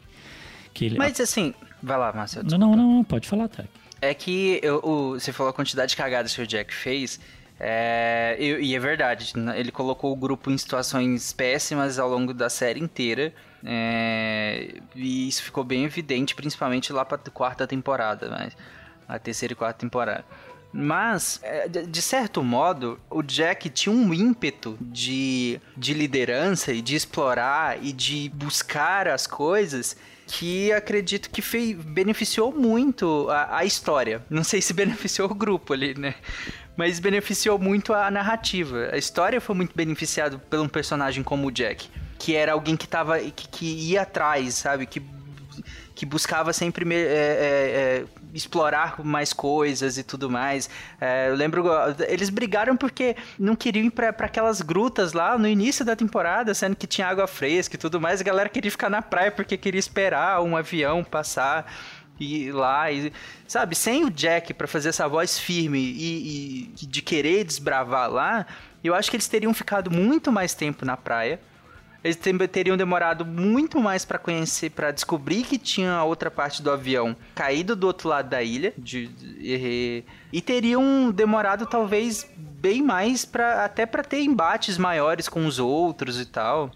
Que 0.73 0.85
ele, 0.85 0.97
Mas 0.97 1.19
assim, 1.19 1.53
vai 1.81 1.97
lá, 1.97 2.11
Marcelo. 2.11 2.47
não, 2.49 2.57
não, 2.57 2.75
não, 2.75 3.03
pode 3.03 3.27
falar, 3.27 3.47
Tec. 3.47 3.67
É 4.01 4.13
que 4.13 4.59
eu- 4.61 4.81
o- 4.83 5.11
você 5.19 5.31
falou 5.31 5.49
a 5.49 5.53
quantidade 5.53 5.91
de 5.91 5.95
cagadas 5.97 6.35
que 6.35 6.41
o 6.41 6.47
Jack 6.47 6.73
fez. 6.73 7.19
é, 7.57 8.35
e, 8.37 8.71
e 8.71 8.75
é 8.75 8.79
verdade, 8.79 9.31
ele 9.55 9.71
colocou 9.71 10.11
o 10.11 10.15
grupo 10.15 10.51
em 10.51 10.57
situações 10.57 11.31
péssimas 11.31 11.97
ao 11.97 12.09
longo 12.09 12.33
da 12.33 12.49
série 12.49 12.81
inteira. 12.81 13.33
É, 13.65 14.75
e 14.95 15.27
isso 15.27 15.41
ficou 15.41 15.63
bem 15.63 15.83
evidente, 15.85 16.35
principalmente 16.35 16.93
lá 16.93 17.03
pra 17.03 17.17
quarta 17.17 17.65
temporada, 17.65 18.29
mas 18.29 18.55
a 19.07 19.17
terceira 19.17 19.53
e 19.53 19.55
quarta 19.55 19.79
temporada. 19.79 20.23
Mas, 20.71 21.39
é, 21.41 21.67
de 21.67 22.01
certo 22.01 22.43
modo, 22.43 22.99
o 23.09 23.23
Jack 23.23 23.69
tinha 23.69 23.95
um 23.95 24.13
ímpeto 24.13 24.77
de, 24.81 25.59
de 25.75 25.93
liderança 25.93 26.73
e 26.73 26.81
de 26.81 26.95
explorar 26.95 27.83
e 27.83 27.93
de 27.93 28.29
buscar 28.35 29.07
as 29.07 29.25
coisas 29.25 29.95
que 30.27 30.71
acredito 30.73 31.29
que 31.29 31.41
fei, 31.41 31.73
beneficiou 31.73 32.51
muito 32.51 33.27
a, 33.29 33.59
a 33.59 33.65
história. 33.65 34.23
Não 34.29 34.43
sei 34.43 34.61
se 34.61 34.73
beneficiou 34.75 35.31
o 35.31 35.33
grupo 35.33 35.73
ali, 35.73 35.97
né? 35.97 36.15
Mas 36.75 36.99
beneficiou 36.99 37.57
muito 37.57 37.93
a 37.93 38.11
narrativa. 38.11 38.89
A 38.91 38.97
história 38.97 39.39
foi 39.39 39.55
muito 39.55 39.73
beneficiada 39.73 40.37
por 40.37 40.59
um 40.59 40.67
personagem 40.67 41.23
como 41.23 41.47
o 41.47 41.51
Jack, 41.51 41.89
que 42.17 42.35
era 42.35 42.53
alguém 42.53 42.75
que 42.75 42.87
tava 42.87 43.19
que, 43.19 43.47
que 43.47 43.65
ia 43.65 44.01
atrás, 44.01 44.55
sabe? 44.55 44.85
Que 44.85 45.01
que 45.95 46.05
buscava 46.05 46.51
sempre 46.51 46.85
é, 46.93 46.97
é, 46.97 47.05
é, 47.07 48.05
explorar 48.33 49.01
mais 49.03 49.31
coisas 49.31 49.97
e 49.97 50.03
tudo 50.03 50.29
mais. 50.29 50.69
É, 50.99 51.29
eu 51.29 51.35
lembro, 51.35 51.65
eles 52.07 52.29
brigaram 52.29 52.75
porque 52.75 53.15
não 53.39 53.55
queriam 53.55 53.85
ir 53.85 53.91
pra 53.91 54.09
aquelas 54.09 54.61
grutas 54.61 55.13
lá 55.13 55.37
no 55.37 55.47
início 55.47 55.85
da 55.85 55.95
temporada, 55.95 56.53
sendo 56.53 56.75
que 56.75 56.85
tinha 56.85 57.07
água 57.07 57.25
fresca 57.27 57.75
e 57.75 57.79
tudo 57.79 57.99
mais. 57.99 58.19
A 58.19 58.23
galera 58.25 58.49
queria 58.49 58.69
ficar 58.69 58.89
na 58.89 59.01
praia 59.01 59.31
porque 59.31 59.55
queria 59.55 59.79
esperar 59.79 60.41
um 60.41 60.57
avião 60.57 61.01
passar 61.01 61.71
e 62.19 62.51
lá 62.51 62.91
e 62.91 63.11
sabe 63.47 63.75
sem 63.75 64.05
o 64.05 64.09
Jack 64.09 64.53
pra 64.53 64.67
fazer 64.67 64.89
essa 64.89 65.07
voz 65.07 65.37
firme 65.37 65.79
e, 65.79 66.71
e 66.81 66.85
de 66.85 67.01
querer 67.01 67.43
desbravar 67.43 68.09
lá 68.09 68.47
eu 68.81 68.95
acho 68.95 69.09
que 69.09 69.17
eles 69.17 69.27
teriam 69.27 69.53
ficado 69.53 69.91
muito 69.91 70.31
mais 70.31 70.53
tempo 70.53 70.85
na 70.85 70.95
praia 70.95 71.41
eles 72.05 72.19
teriam 72.51 72.77
demorado 72.77 73.25
muito 73.25 73.79
mais 73.79 74.05
pra 74.05 74.19
conhecer 74.19 74.69
pra 74.69 74.91
descobrir 74.91 75.43
que 75.43 75.57
tinha 75.57 75.91
a 75.93 76.03
outra 76.03 76.29
parte 76.29 76.61
do 76.61 76.69
avião 76.69 77.15
caído 77.33 77.75
do 77.75 77.87
outro 77.87 78.07
lado 78.07 78.29
da 78.29 78.43
ilha 78.43 78.73
de, 78.77 79.07
de- 79.07 79.35
e, 79.39 80.03
e 80.31 80.39
teriam 80.41 81.09
demorado 81.11 81.65
talvez 81.65 82.27
bem 82.37 82.83
mais 82.83 83.25
para 83.25 83.65
até 83.65 83.85
pra 83.87 84.03
ter 84.03 84.21
embates 84.21 84.77
maiores 84.77 85.27
com 85.27 85.47
os 85.47 85.57
outros 85.57 86.19
e 86.21 86.25
tal 86.25 86.69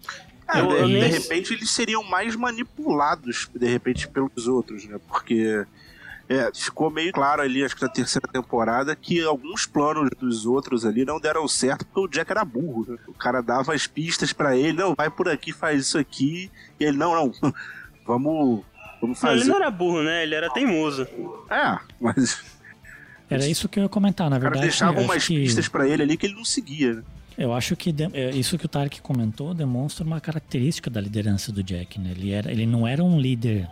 É, 0.51 0.59
Eu- 0.61 0.87
de, 0.87 0.99
de 0.99 1.07
repente 1.07 1.53
eles 1.53 1.69
seriam 1.69 2.03
mais 2.03 2.35
manipulados, 2.35 3.47
de 3.55 3.67
repente, 3.67 4.07
pelos 4.07 4.47
outros, 4.47 4.83
né? 4.85 4.99
Porque 5.07 5.63
é, 6.29 6.51
ficou 6.53 6.91
meio 6.91 7.11
claro 7.11 7.41
ali, 7.41 7.63
acho 7.63 7.75
que 7.75 7.81
na 7.81 7.89
terceira 7.89 8.27
temporada, 8.27 8.95
que 8.95 9.21
alguns 9.23 9.65
planos 9.65 10.09
dos 10.19 10.45
outros 10.45 10.85
ali 10.85 11.03
não 11.03 11.19
deram 11.19 11.47
certo 11.47 11.83
porque 11.85 11.99
o 11.99 12.07
Jack 12.07 12.29
era 12.31 12.45
burro. 12.45 12.85
né? 12.87 12.97
O 13.07 13.13
cara 13.13 13.41
dava 13.41 13.73
as 13.73 13.87
pistas 13.87 14.31
pra 14.31 14.55
ele, 14.55 14.73
não, 14.73 14.93
vai 14.95 15.09
por 15.09 15.27
aqui, 15.27 15.51
faz 15.51 15.81
isso 15.87 15.97
aqui. 15.97 16.51
E 16.79 16.83
ele, 16.85 16.97
não, 16.97 17.13
não, 17.15 17.31
vamos, 18.05 18.63
vamos 19.01 19.21
Não, 19.21 19.31
ele 19.31 19.39
fazer. 19.39 19.45
não 19.49 19.55
era 19.57 19.71
burro, 19.71 20.03
né? 20.03 20.23
Ele 20.23 20.35
era 20.35 20.49
teimoso. 20.51 21.07
É, 21.49 21.77
mas 21.99 22.43
Era 23.29 23.47
isso 23.47 23.67
que 23.67 23.79
eu 23.79 23.83
ia 23.83 23.89
comentar, 23.89 24.29
na 24.29 24.37
o 24.37 24.39
cara 24.39 24.51
verdade. 24.51 24.69
deixava 24.69 25.01
umas 25.01 25.25
que- 25.27 25.35
pistas 25.35 25.67
pra 25.67 25.87
ele 25.87 26.03
ali 26.03 26.15
que 26.15 26.27
ele 26.27 26.35
não 26.35 26.45
seguia. 26.45 26.93
né? 26.95 27.03
Eu 27.37 27.53
acho 27.53 27.75
que 27.75 27.91
de- 27.91 28.09
é, 28.13 28.31
isso 28.31 28.57
que 28.57 28.65
o 28.65 28.69
Tarek 28.69 29.01
comentou 29.01 29.53
demonstra 29.53 30.05
uma 30.05 30.19
característica 30.19 30.89
da 30.89 30.99
liderança 31.01 31.51
do 31.51 31.63
Jack, 31.63 31.99
né? 31.99 32.11
Ele, 32.11 32.31
era, 32.31 32.51
ele 32.51 32.65
não 32.65 32.85
era 32.87 33.03
um 33.03 33.19
líder 33.19 33.67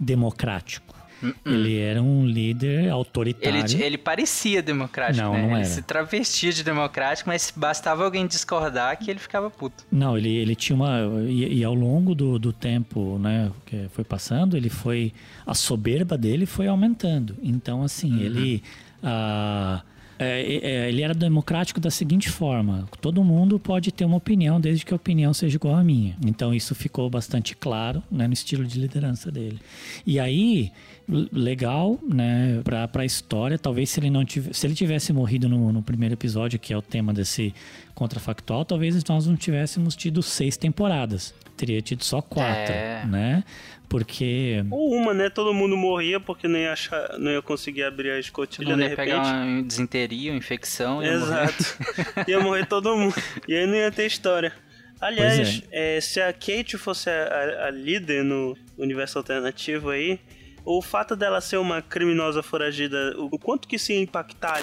democrático. 0.00 0.94
Ele 1.44 1.78
era 1.78 2.02
um 2.02 2.26
líder 2.26 2.88
autoritário. 2.90 3.58
Ele, 3.64 3.82
ele 3.82 3.98
parecia 3.98 4.62
democrático, 4.62 5.24
Não, 5.24 5.32
né? 5.34 5.42
não 5.42 5.48
ele 5.50 5.56
era. 5.60 5.64
se 5.64 5.82
travestia 5.82 6.52
de 6.52 6.62
democrático, 6.64 7.28
mas 7.28 7.52
bastava 7.54 8.04
alguém 8.04 8.26
discordar 8.26 8.98
que 8.98 9.10
ele 9.10 9.18
ficava 9.20 9.50
puto. 9.50 9.84
Não, 9.90 10.16
ele, 10.16 10.34
ele 10.34 10.54
tinha 10.54 10.74
uma. 10.76 10.98
E, 11.28 11.58
e 11.58 11.64
ao 11.64 11.74
longo 11.74 12.14
do, 12.14 12.38
do 12.38 12.52
tempo, 12.52 13.18
né, 13.18 13.50
que 13.66 13.88
foi 13.92 14.04
passando, 14.04 14.56
ele 14.56 14.68
foi. 14.68 15.12
A 15.46 15.54
soberba 15.54 16.16
dele 16.18 16.46
foi 16.46 16.66
aumentando. 16.66 17.36
Então, 17.42 17.82
assim, 17.82 18.20
ele. 18.22 18.62
ah, 19.02 19.82
é, 20.24 20.42
é, 20.42 20.88
ele 20.88 21.02
era 21.02 21.14
democrático 21.14 21.80
da 21.80 21.90
seguinte 21.90 22.28
forma: 22.30 22.88
todo 23.00 23.22
mundo 23.24 23.58
pode 23.58 23.92
ter 23.92 24.04
uma 24.04 24.16
opinião, 24.16 24.60
desde 24.60 24.84
que 24.84 24.92
a 24.92 24.96
opinião 24.96 25.32
seja 25.32 25.56
igual 25.56 25.74
à 25.74 25.84
minha. 25.84 26.16
Então, 26.24 26.54
isso 26.54 26.74
ficou 26.74 27.08
bastante 27.08 27.56
claro 27.56 28.02
né, 28.10 28.26
no 28.26 28.32
estilo 28.32 28.64
de 28.64 28.78
liderança 28.78 29.30
dele. 29.30 29.58
E 30.06 30.18
aí, 30.18 30.70
legal, 31.08 31.98
né, 32.02 32.60
pra, 32.64 32.86
pra 32.88 33.04
história, 33.04 33.58
talvez 33.58 33.90
se 33.90 34.00
ele 34.00 34.10
não 34.10 34.24
tivesse, 34.24 34.60
se 34.60 34.66
ele 34.66 34.74
tivesse 34.74 35.12
morrido 35.12 35.48
no, 35.48 35.72
no 35.72 35.82
primeiro 35.82 36.14
episódio, 36.14 36.58
que 36.58 36.72
é 36.72 36.76
o 36.76 36.82
tema 36.82 37.12
desse 37.12 37.54
contrafactual, 37.94 38.64
talvez 38.64 39.02
nós 39.04 39.26
não 39.26 39.36
tivéssemos 39.36 39.94
tido 39.96 40.22
seis 40.22 40.56
temporadas. 40.56 41.34
Teria 41.56 41.80
tido 41.82 42.02
só 42.04 42.20
quatro, 42.22 42.72
É. 42.72 43.04
né? 43.06 43.44
Porque 43.88 44.64
Ou 44.70 44.94
uma, 44.94 45.12
né? 45.12 45.28
Todo 45.28 45.52
mundo 45.52 45.76
morria 45.76 46.18
porque 46.18 46.48
não 46.48 46.58
ia, 46.58 46.72
achar, 46.72 47.18
não 47.18 47.30
ia 47.30 47.42
conseguir 47.42 47.82
abrir 47.82 48.10
a 48.10 48.18
escotilha 48.18 48.74
de 48.74 48.80
ia 48.82 48.88
repente. 48.88 49.06
pegar 49.10 49.22
uma 49.22 49.62
desinteria, 49.62 50.32
uma 50.32 50.38
infecção. 50.38 51.02
ia 51.02 51.18
morrer. 51.18 51.44
Exato. 51.44 51.64
ia 52.30 52.40
morrer 52.40 52.66
todo 52.66 52.96
mundo. 52.96 53.14
E 53.46 53.54
aí 53.54 53.66
não 53.66 53.74
ia 53.74 53.92
ter 53.92 54.06
história. 54.06 54.52
Aliás, 55.00 55.36
Pois 55.36 55.62
é, 55.70 56.00
se 56.00 56.20
a 56.20 56.32
Kate 56.32 56.78
fosse 56.78 57.10
a, 57.10 57.24
a- 57.24 57.66
a 57.66 57.70
líder 57.70 58.24
no 58.24 58.56
universo 58.78 59.18
alternativo 59.18 59.90
aí, 59.90 60.18
o 60.64 60.80
fato 60.80 61.14
dela 61.14 61.40
ser 61.40 61.56
uma 61.58 61.82
criminosa 61.82 62.42
foragida, 62.42 63.12
o, 63.18 63.26
o 63.32 63.38
quanto 63.38 63.68
que 63.68 63.76
isso 63.76 63.92
ia 63.92 64.00
impactar? 64.00 64.62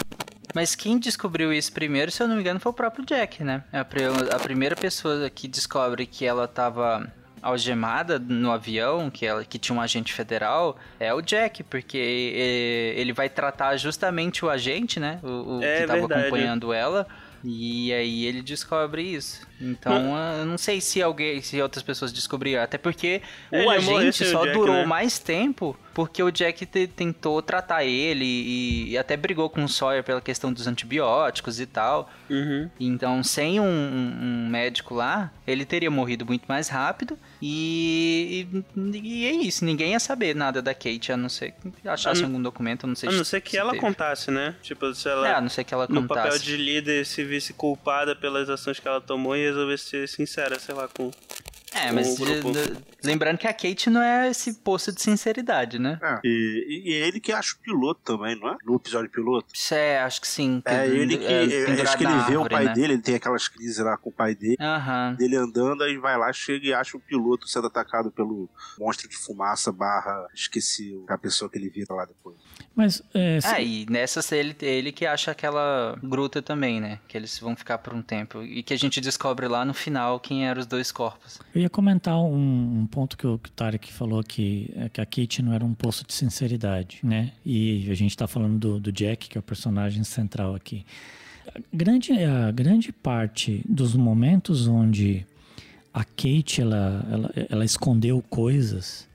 Mas 0.55 0.75
quem 0.75 0.97
descobriu 0.97 1.53
isso 1.53 1.71
primeiro, 1.71 2.12
se 2.12 2.21
eu 2.23 2.27
não 2.27 2.35
me 2.35 2.41
engano, 2.41 2.59
foi 2.59 2.71
o 2.71 2.75
próprio 2.75 3.05
Jack, 3.05 3.43
né? 3.43 3.63
A, 3.71 3.85
pri- 3.85 4.05
a 4.31 4.39
primeira 4.39 4.75
pessoa 4.75 5.29
que 5.29 5.47
descobre 5.47 6.05
que 6.05 6.25
ela 6.25 6.47
tava 6.47 7.12
algemada 7.41 8.19
no 8.19 8.51
avião, 8.51 9.09
que 9.09 9.25
ela 9.25 9.45
que 9.45 9.57
tinha 9.57 9.75
um 9.77 9.79
agente 9.81 10.12
federal, 10.12 10.77
é 10.99 11.13
o 11.13 11.21
Jack, 11.21 11.63
porque 11.63 11.97
ele 11.97 13.13
vai 13.13 13.29
tratar 13.29 13.77
justamente 13.77 14.43
o 14.43 14.49
agente, 14.49 14.99
né? 14.99 15.19
O, 15.23 15.59
o 15.59 15.63
É 15.63 15.81
que 15.81 15.88
tava 15.88 15.99
verdade. 15.99 16.21
acompanhando 16.21 16.73
ela. 16.73 17.07
E 17.43 17.93
aí 17.93 18.25
ele 18.25 18.41
descobre 18.41 19.01
isso. 19.01 19.47
Então, 19.61 20.15
eu 20.37 20.45
não 20.45 20.57
sei 20.57 20.79
se 20.81 21.01
alguém, 21.01 21.41
se 21.41 21.61
outras 21.61 21.83
pessoas 21.83 22.11
descobriram, 22.13 22.61
até 22.63 22.77
porque 22.77 23.21
Ele 23.51 23.65
o 23.65 23.69
agente 23.69 24.17
sem 24.19 24.27
o 24.27 24.31
só 24.31 24.43
Jack, 24.45 24.57
durou 24.57 24.75
né? 24.75 24.85
mais 24.85 25.19
tempo 25.19 25.77
porque 25.93 26.23
o 26.23 26.31
Jack 26.31 26.65
te- 26.65 26.87
tentou 26.87 27.41
tratar 27.41 27.83
ele 27.83 28.23
e, 28.23 28.91
e 28.91 28.97
até 28.97 29.17
brigou 29.17 29.49
com 29.49 29.63
o 29.65 29.67
Sawyer 29.67 30.01
pela 30.01 30.21
questão 30.21 30.53
dos 30.53 30.65
antibióticos 30.65 31.59
e 31.59 31.65
tal. 31.65 32.09
Uhum. 32.29 32.69
Então, 32.79 33.21
sem 33.21 33.59
um, 33.59 33.65
um- 33.65 34.47
médico 34.49 34.95
lá, 34.95 35.29
ele 35.45 35.65
teria 35.65 35.91
morrido 35.91 36.25
muito 36.25 36.45
mais 36.47 36.69
rápido. 36.69 37.17
E, 37.41 38.47
e, 38.77 38.97
e 38.97 39.25
é 39.25 39.31
isso, 39.31 39.65
ninguém 39.65 39.91
ia 39.91 39.99
saber 39.99 40.33
nada 40.35 40.61
da 40.61 40.73
Kate, 40.73 41.11
a 41.11 41.17
não 41.17 41.27
ser 41.29 41.51
que 41.81 41.87
achasse 41.87 42.21
A 42.21 42.25
algum 42.25 42.41
documento, 42.41 42.87
não 42.87 42.95
sei 42.95 43.09
A 43.09 43.11
não 43.11 43.23
se- 43.23 43.31
ser 43.31 43.41
que 43.41 43.51
se 43.51 43.57
ela 43.57 43.71
teve. 43.71 43.81
contasse, 43.81 44.31
né? 44.31 44.55
Tipo, 44.61 44.93
se 44.93 45.09
ela 45.09 45.27
É, 45.27 45.33
a 45.33 45.41
não 45.41 45.49
ser 45.49 45.63
que 45.65 45.73
ela 45.73 45.85
no 45.89 46.07
papel 46.07 46.23
contasse. 46.25 46.43
de 46.45 46.55
líder 46.55 47.05
se 47.05 47.23
visse 47.25 47.51
culpada 47.53 48.15
pelas 48.15 48.49
ações 48.49 48.79
que 48.79 48.87
ela 48.87 49.01
tomou 49.01 49.35
e 49.35 49.48
resolvesse 49.49 49.85
ser 49.85 50.09
sincera, 50.09 50.59
sei 50.59 50.75
lá, 50.75 50.88
com 50.88 51.12
É, 51.73 51.91
mas 51.91 52.19
o 52.19 52.25
grupo. 52.25 52.51
de- 52.51 52.71
de- 52.71 52.84
lembrando 53.03 53.38
que 53.38 53.47
a 53.47 53.53
Kate 53.53 53.89
não 53.89 54.01
é 54.01 54.29
esse 54.29 54.53
poço 54.55 54.91
de 54.91 55.01
sinceridade, 55.01 55.77
né? 55.79 55.99
É. 56.01 56.19
E, 56.23 56.84
e- 56.88 56.93
é 56.93 57.08
ele 57.08 57.19
que 57.19 57.32
acha 57.32 57.55
o 57.55 57.60
piloto 57.60 58.01
também, 58.03 58.36
não 58.39 58.49
é? 58.49 58.58
No 58.65 58.75
episódio 58.75 59.10
piloto. 59.10 59.47
Isso 59.53 59.73
é, 59.73 59.99
acho 60.01 60.19
que 60.21 60.27
sim. 60.27 60.62
É 60.65 60.88
ele 60.88 61.17
que. 61.17 61.25
é, 61.25 61.45
é, 61.77 61.82
acho 61.82 61.97
que 61.97 62.03
ele 62.03 62.13
vê 62.13 62.36
o 62.38 62.43
árvore, 62.43 62.49
pai 62.49 62.65
né? 62.65 62.73
dele, 62.73 62.93
ele 62.93 63.01
tem 63.01 63.15
aquelas 63.15 63.47
crises 63.47 63.77
lá 63.77 63.97
com 63.97 64.10
o 64.10 64.13
pai 64.13 64.34
dele. 64.36 64.58
Aham. 64.60 65.15
Dele 65.17 65.36
andando, 65.36 65.84
aí 65.84 65.97
vai 65.97 66.17
lá, 66.17 66.32
chega 66.34 66.65
e 66.67 66.73
acha 66.73 66.97
o 66.97 66.99
piloto 66.99 67.47
sendo 67.47 67.67
atacado 67.67 68.12
pelo 68.12 68.49
monstro 68.79 69.08
de 69.08 69.15
fumaça 69.15 69.71
barra. 69.71 70.27
Esqueci 70.34 70.99
a 71.08 71.17
pessoa 71.17 71.49
que 71.49 71.58
ele 71.58 71.69
vira 71.69 71.93
lá 71.93 72.05
depois. 72.05 72.36
Mas 72.75 73.01
é, 73.13 73.39
se- 73.41 73.47
Ah, 73.47 73.62
e 73.62 73.86
nessas 73.89 74.32
ele, 74.32 74.55
ele 74.62 74.91
que 74.91 75.05
acha 75.05 75.32
aquela 75.32 75.97
gruta 76.01 76.41
também, 76.41 76.79
né? 76.82 76.99
Que 77.08 77.17
eles 77.17 77.38
vão 77.38 77.55
ficar 77.55 77.77
por 77.77 77.93
um 77.93 78.01
tempo. 78.01 78.41
E 78.43 78.63
que 78.63 78.73
a 78.73 78.77
gente 78.77 78.99
descobre 79.01 79.47
lá 79.47 79.63
no 79.65 79.73
final 79.73 80.19
quem 80.19 80.47
eram 80.47 80.60
os 80.62 80.65
dois 80.65 80.91
corpos. 80.91 81.39
Eu 81.59 81.63
ia 81.63 81.69
comentar 81.69 82.17
um, 82.17 82.79
um 82.81 82.87
ponto 82.87 83.17
que 83.17 83.27
o, 83.27 83.37
que 83.37 83.49
o 83.49 83.51
Tarek 83.51 83.91
falou 83.91 84.23
que, 84.23 84.71
é 84.75 84.87
que 84.87 85.01
a 85.01 85.05
Kate 85.05 85.41
não 85.41 85.53
era 85.53 85.63
um 85.63 85.73
poço 85.73 86.05
de 86.05 86.13
sinceridade, 86.13 86.99
né? 87.03 87.33
E 87.45 87.89
a 87.91 87.93
gente 87.93 88.15
tá 88.15 88.27
falando 88.27 88.57
do, 88.57 88.79
do 88.79 88.91
Jack, 88.91 89.29
que 89.29 89.37
é 89.37 89.39
o 89.39 89.43
personagem 89.43 90.03
central 90.03 90.55
aqui. 90.55 90.85
A 91.53 91.59
grande, 91.73 92.13
a 92.23 92.51
grande 92.51 92.91
parte 92.91 93.61
dos 93.67 93.93
momentos 93.93 94.67
onde 94.67 95.25
a 95.93 96.03
Kate 96.03 96.61
ela, 96.61 97.05
ela, 97.11 97.33
ela 97.49 97.65
escondeu 97.65 98.23
coisas 98.29 99.09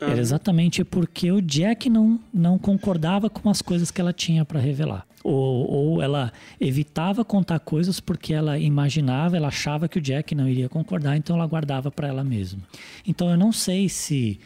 era 0.00 0.20
exatamente 0.20 0.84
porque 0.84 1.32
o 1.32 1.42
Jack 1.42 1.90
não, 1.90 2.20
não 2.32 2.56
concordava 2.56 3.28
com 3.28 3.50
as 3.50 3.60
coisas 3.60 3.90
que 3.90 4.00
ela 4.00 4.12
tinha 4.12 4.44
para 4.44 4.60
revelar. 4.60 5.04
Ou, 5.24 5.70
ou 5.70 6.02
ela 6.02 6.32
evitava 6.60 7.24
contar 7.24 7.58
coisas 7.58 7.98
porque 8.00 8.32
ela 8.32 8.58
imaginava, 8.58 9.36
ela 9.36 9.48
achava 9.48 9.88
que 9.88 9.98
o 9.98 10.00
Jack 10.00 10.34
não 10.34 10.48
iria 10.48 10.68
concordar, 10.68 11.16
então 11.16 11.36
ela 11.36 11.46
guardava 11.46 11.90
para 11.90 12.08
ela 12.08 12.22
mesma. 12.22 12.60
Então 13.06 13.28
eu 13.30 13.36
não 13.36 13.52
sei 13.52 13.88
se 13.88 14.38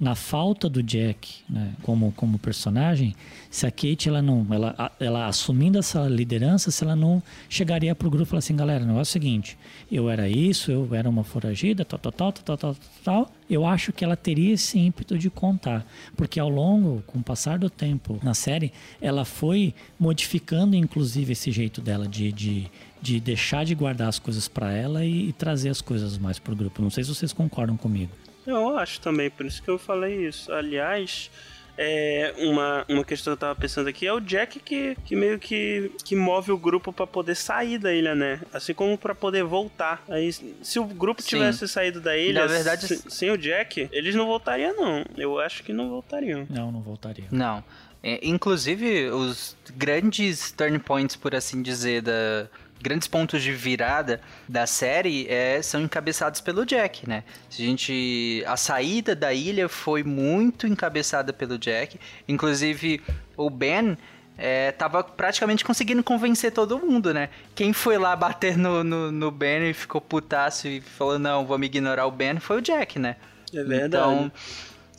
na 0.00 0.14
falta 0.14 0.66
do 0.66 0.82
Jack 0.82 1.42
né, 1.48 1.74
como, 1.82 2.10
como 2.12 2.38
personagem, 2.38 3.14
se 3.50 3.66
a 3.66 3.70
Kate 3.70 4.08
ela 4.08 4.22
não, 4.22 4.46
ela, 4.50 4.92
ela 4.98 5.26
assumindo 5.26 5.78
essa 5.78 6.08
liderança, 6.08 6.70
se 6.70 6.82
ela 6.82 6.96
não 6.96 7.22
chegaria 7.50 7.94
pro 7.94 8.08
grupo 8.08 8.24
e 8.24 8.30
falar 8.30 8.38
assim, 8.38 8.56
galera, 8.56 8.82
o 8.82 8.86
negócio 8.86 9.10
é 9.10 9.18
o 9.18 9.22
seguinte, 9.22 9.58
eu 9.92 10.08
era 10.08 10.26
isso, 10.26 10.72
eu 10.72 10.88
era 10.94 11.08
uma 11.08 11.22
foragida, 11.22 11.84
tal, 11.84 11.98
tal, 11.98 12.12
tal, 12.12 12.32
tal, 12.32 12.42
tal, 12.42 12.56
tal, 12.56 12.76
tal. 13.04 13.30
Eu 13.48 13.66
acho 13.66 13.92
que 13.92 14.02
ela 14.02 14.16
teria 14.16 14.54
esse 14.54 14.78
ímpeto 14.78 15.18
de 15.18 15.28
contar, 15.28 15.84
porque 16.16 16.40
ao 16.40 16.48
longo, 16.48 17.02
com 17.06 17.18
o 17.18 17.22
passar 17.22 17.58
do 17.58 17.68
tempo 17.68 18.18
na 18.22 18.32
série, 18.32 18.72
ela 19.02 19.26
foi 19.26 19.74
modificando 19.98 20.74
inclusive 20.74 21.32
esse 21.32 21.50
jeito 21.50 21.82
dela 21.82 22.08
de, 22.08 22.32
de, 22.32 22.70
de 23.02 23.20
deixar 23.20 23.66
de 23.66 23.74
guardar 23.74 24.08
as 24.08 24.18
coisas 24.18 24.48
para 24.48 24.72
ela 24.72 25.04
e, 25.04 25.28
e 25.28 25.32
trazer 25.32 25.68
as 25.68 25.82
coisas 25.82 26.16
mais 26.16 26.38
pro 26.38 26.56
grupo. 26.56 26.80
Não 26.80 26.90
sei 26.90 27.04
se 27.04 27.14
vocês 27.14 27.32
concordam 27.34 27.76
comigo. 27.76 28.12
Eu 28.56 28.78
acho 28.78 29.00
também, 29.00 29.30
por 29.30 29.46
isso 29.46 29.62
que 29.62 29.68
eu 29.68 29.78
falei 29.78 30.26
isso. 30.26 30.52
Aliás, 30.52 31.30
é, 31.78 32.34
uma, 32.38 32.84
uma 32.88 33.04
questão 33.04 33.32
que 33.32 33.36
eu 33.36 33.40
tava 33.48 33.58
pensando 33.58 33.88
aqui 33.88 34.06
é 34.06 34.12
o 34.12 34.20
Jack 34.20 34.58
que, 34.60 34.96
que 35.04 35.16
meio 35.16 35.38
que, 35.38 35.90
que 36.04 36.14
move 36.14 36.52
o 36.52 36.58
grupo 36.58 36.92
pra 36.92 37.06
poder 37.06 37.34
sair 37.34 37.78
da 37.78 37.92
ilha, 37.92 38.14
né? 38.14 38.40
Assim 38.52 38.74
como 38.74 38.98
pra 38.98 39.14
poder 39.14 39.44
voltar. 39.44 40.02
Aí, 40.08 40.30
se 40.32 40.78
o 40.78 40.84
grupo 40.84 41.22
Sim. 41.22 41.28
tivesse 41.28 41.66
saído 41.68 42.00
da 42.00 42.16
ilha, 42.16 42.42
Na 42.42 42.46
verdade- 42.46 42.86
se- 42.86 43.02
sem 43.10 43.30
o 43.30 43.38
Jack, 43.38 43.88
eles 43.92 44.14
não 44.14 44.26
voltariam, 44.26 44.74
não. 44.76 45.04
Eu 45.16 45.38
acho 45.38 45.62
que 45.62 45.72
não 45.72 45.88
voltariam. 45.88 46.46
Não, 46.50 46.70
não 46.70 46.80
voltaria. 46.82 47.24
Não. 47.30 47.64
É, 48.02 48.18
inclusive, 48.26 49.10
os 49.10 49.56
grandes 49.76 50.50
turn 50.52 50.78
points, 50.78 51.16
por 51.16 51.34
assim 51.34 51.60
dizer, 51.62 52.00
da 52.02 52.48
grandes 52.82 53.06
pontos 53.06 53.42
de 53.42 53.52
virada 53.52 54.20
da 54.48 54.66
série 54.66 55.26
é, 55.28 55.60
são 55.62 55.82
encabeçados 55.82 56.40
pelo 56.40 56.64
Jack, 56.64 57.08
né? 57.08 57.24
A 57.50 57.54
gente 57.62 58.42
a 58.46 58.56
saída 58.56 59.14
da 59.14 59.32
ilha 59.32 59.68
foi 59.68 60.02
muito 60.02 60.66
encabeçada 60.66 61.32
pelo 61.32 61.58
Jack, 61.58 61.98
inclusive 62.26 63.02
o 63.36 63.50
Ben 63.50 63.96
é, 64.38 64.72
tava 64.72 65.04
praticamente 65.04 65.62
conseguindo 65.62 66.02
convencer 66.02 66.50
todo 66.50 66.78
mundo, 66.78 67.12
né? 67.12 67.28
Quem 67.54 67.74
foi 67.74 67.98
lá 67.98 68.16
bater 68.16 68.56
no, 68.56 68.82
no, 68.82 69.12
no 69.12 69.30
Ben 69.30 69.68
e 69.68 69.74
ficou 69.74 70.00
putaço 70.00 70.66
e 70.66 70.80
falou, 70.80 71.18
não, 71.18 71.46
vamos 71.46 71.66
ignorar 71.66 72.06
o 72.06 72.10
Ben, 72.10 72.40
foi 72.40 72.58
o 72.58 72.62
Jack, 72.62 72.98
né? 72.98 73.16
É 73.52 73.62
verdade. 73.62 73.86
Então, 73.86 74.32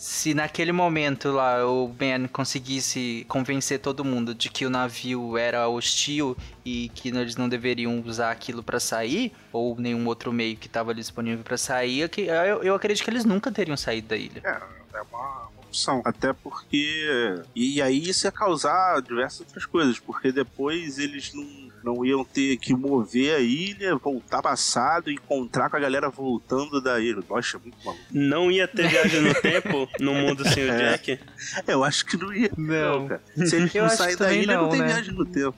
se 0.01 0.33
naquele 0.33 0.71
momento 0.71 1.29
lá 1.29 1.63
o 1.63 1.87
Ben 1.87 2.25
conseguisse 2.25 3.23
convencer 3.29 3.77
todo 3.77 4.03
mundo 4.03 4.33
de 4.33 4.49
que 4.49 4.65
o 4.65 4.69
navio 4.69 5.37
era 5.37 5.69
hostil 5.69 6.35
e 6.65 6.89
que 6.95 7.09
eles 7.09 7.35
não 7.35 7.47
deveriam 7.47 8.01
usar 8.03 8.31
aquilo 8.31 8.63
pra 8.63 8.79
sair, 8.79 9.31
ou 9.53 9.79
nenhum 9.79 10.07
outro 10.07 10.33
meio 10.33 10.57
que 10.57 10.65
estava 10.65 10.91
disponível 10.91 11.43
pra 11.43 11.55
sair, 11.55 12.09
eu, 12.17 12.63
eu 12.63 12.73
acredito 12.73 13.03
que 13.03 13.11
eles 13.11 13.25
nunca 13.25 13.51
teriam 13.51 13.77
saído 13.77 14.07
da 14.07 14.17
ilha. 14.17 14.41
É, 14.43 14.97
é 14.97 15.01
uma 15.03 15.49
opção. 15.59 16.01
Até 16.03 16.33
porque. 16.33 17.43
E 17.55 17.79
aí 17.79 18.09
isso 18.09 18.25
ia 18.25 18.31
causar 18.31 19.03
diversas 19.03 19.41
outras 19.41 19.67
coisas, 19.67 19.99
porque 19.99 20.31
depois 20.31 20.97
eles 20.97 21.31
não. 21.31 21.70
Não 21.83 22.05
iam 22.05 22.23
ter 22.23 22.57
que 22.57 22.73
mover 22.73 23.35
a 23.35 23.39
ilha, 23.39 23.95
voltar 23.97 24.41
passado, 24.41 25.09
encontrar 25.11 25.69
com 25.69 25.77
a 25.77 25.79
galera 25.79 26.09
voltando 26.09 26.81
da 26.81 26.99
ilha. 26.99 27.19
Nossa, 27.29 27.57
é 27.57 27.59
muito 27.59 27.77
maluco. 27.83 28.03
Não 28.11 28.51
ia 28.51 28.67
ter 28.67 28.87
viagem 28.87 29.21
no 29.21 29.33
tempo 29.41 29.87
no 29.99 30.13
mundo 30.13 30.47
sem 30.47 30.63
o 30.65 30.71
É. 30.71 30.91
Jack. 30.91 31.19
Eu 31.67 31.83
acho 31.83 32.05
que 32.05 32.17
não 32.17 32.33
ia. 32.33 32.51
Não. 32.57 33.07
cara. 33.07 33.21
Se 33.45 33.55
eles 33.55 33.73
Eu 33.75 33.83
não 33.83 33.89
saírem 33.89 34.17
que 34.17 34.23
da 34.23 34.33
ilha, 34.33 34.55
não, 34.55 34.63
não, 34.63 34.69
tem 34.69 34.79
né? 34.81 34.87
viagem 34.87 35.13
no 35.13 35.25
tempo. 35.25 35.55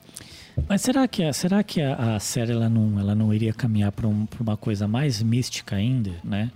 Mas 0.69 0.81
será 0.81 1.07
que, 1.07 1.23
a- 1.23 1.33
será 1.33 1.63
que 1.63 1.81
a, 1.81 2.15
a 2.15 2.19
série 2.19 2.51
ela 2.51 2.69
não, 2.69 2.99
ela 2.99 3.15
não 3.15 3.33
iria 3.33 3.51
caminhar 3.53 3.91
para 3.91 4.07
um, 4.07 4.25
pra 4.25 4.41
uma 4.43 4.55
coisa 4.55 4.87
mais 4.87 5.21
mística 5.21 5.75
ainda, 5.75 6.11
né? 6.23 6.51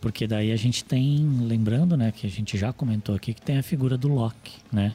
Porque 0.00 0.26
daí 0.26 0.50
a 0.50 0.56
gente 0.56 0.82
tem, 0.82 1.18
lembrando, 1.42 1.96
né, 1.96 2.10
que 2.10 2.26
a 2.26 2.30
gente 2.30 2.58
já 2.58 2.72
comentou 2.72 3.14
aqui, 3.14 3.32
que 3.34 3.40
tem 3.42 3.58
a 3.58 3.62
figura 3.62 3.96
do 3.96 4.08
Loki, 4.08 4.54
né? 4.72 4.94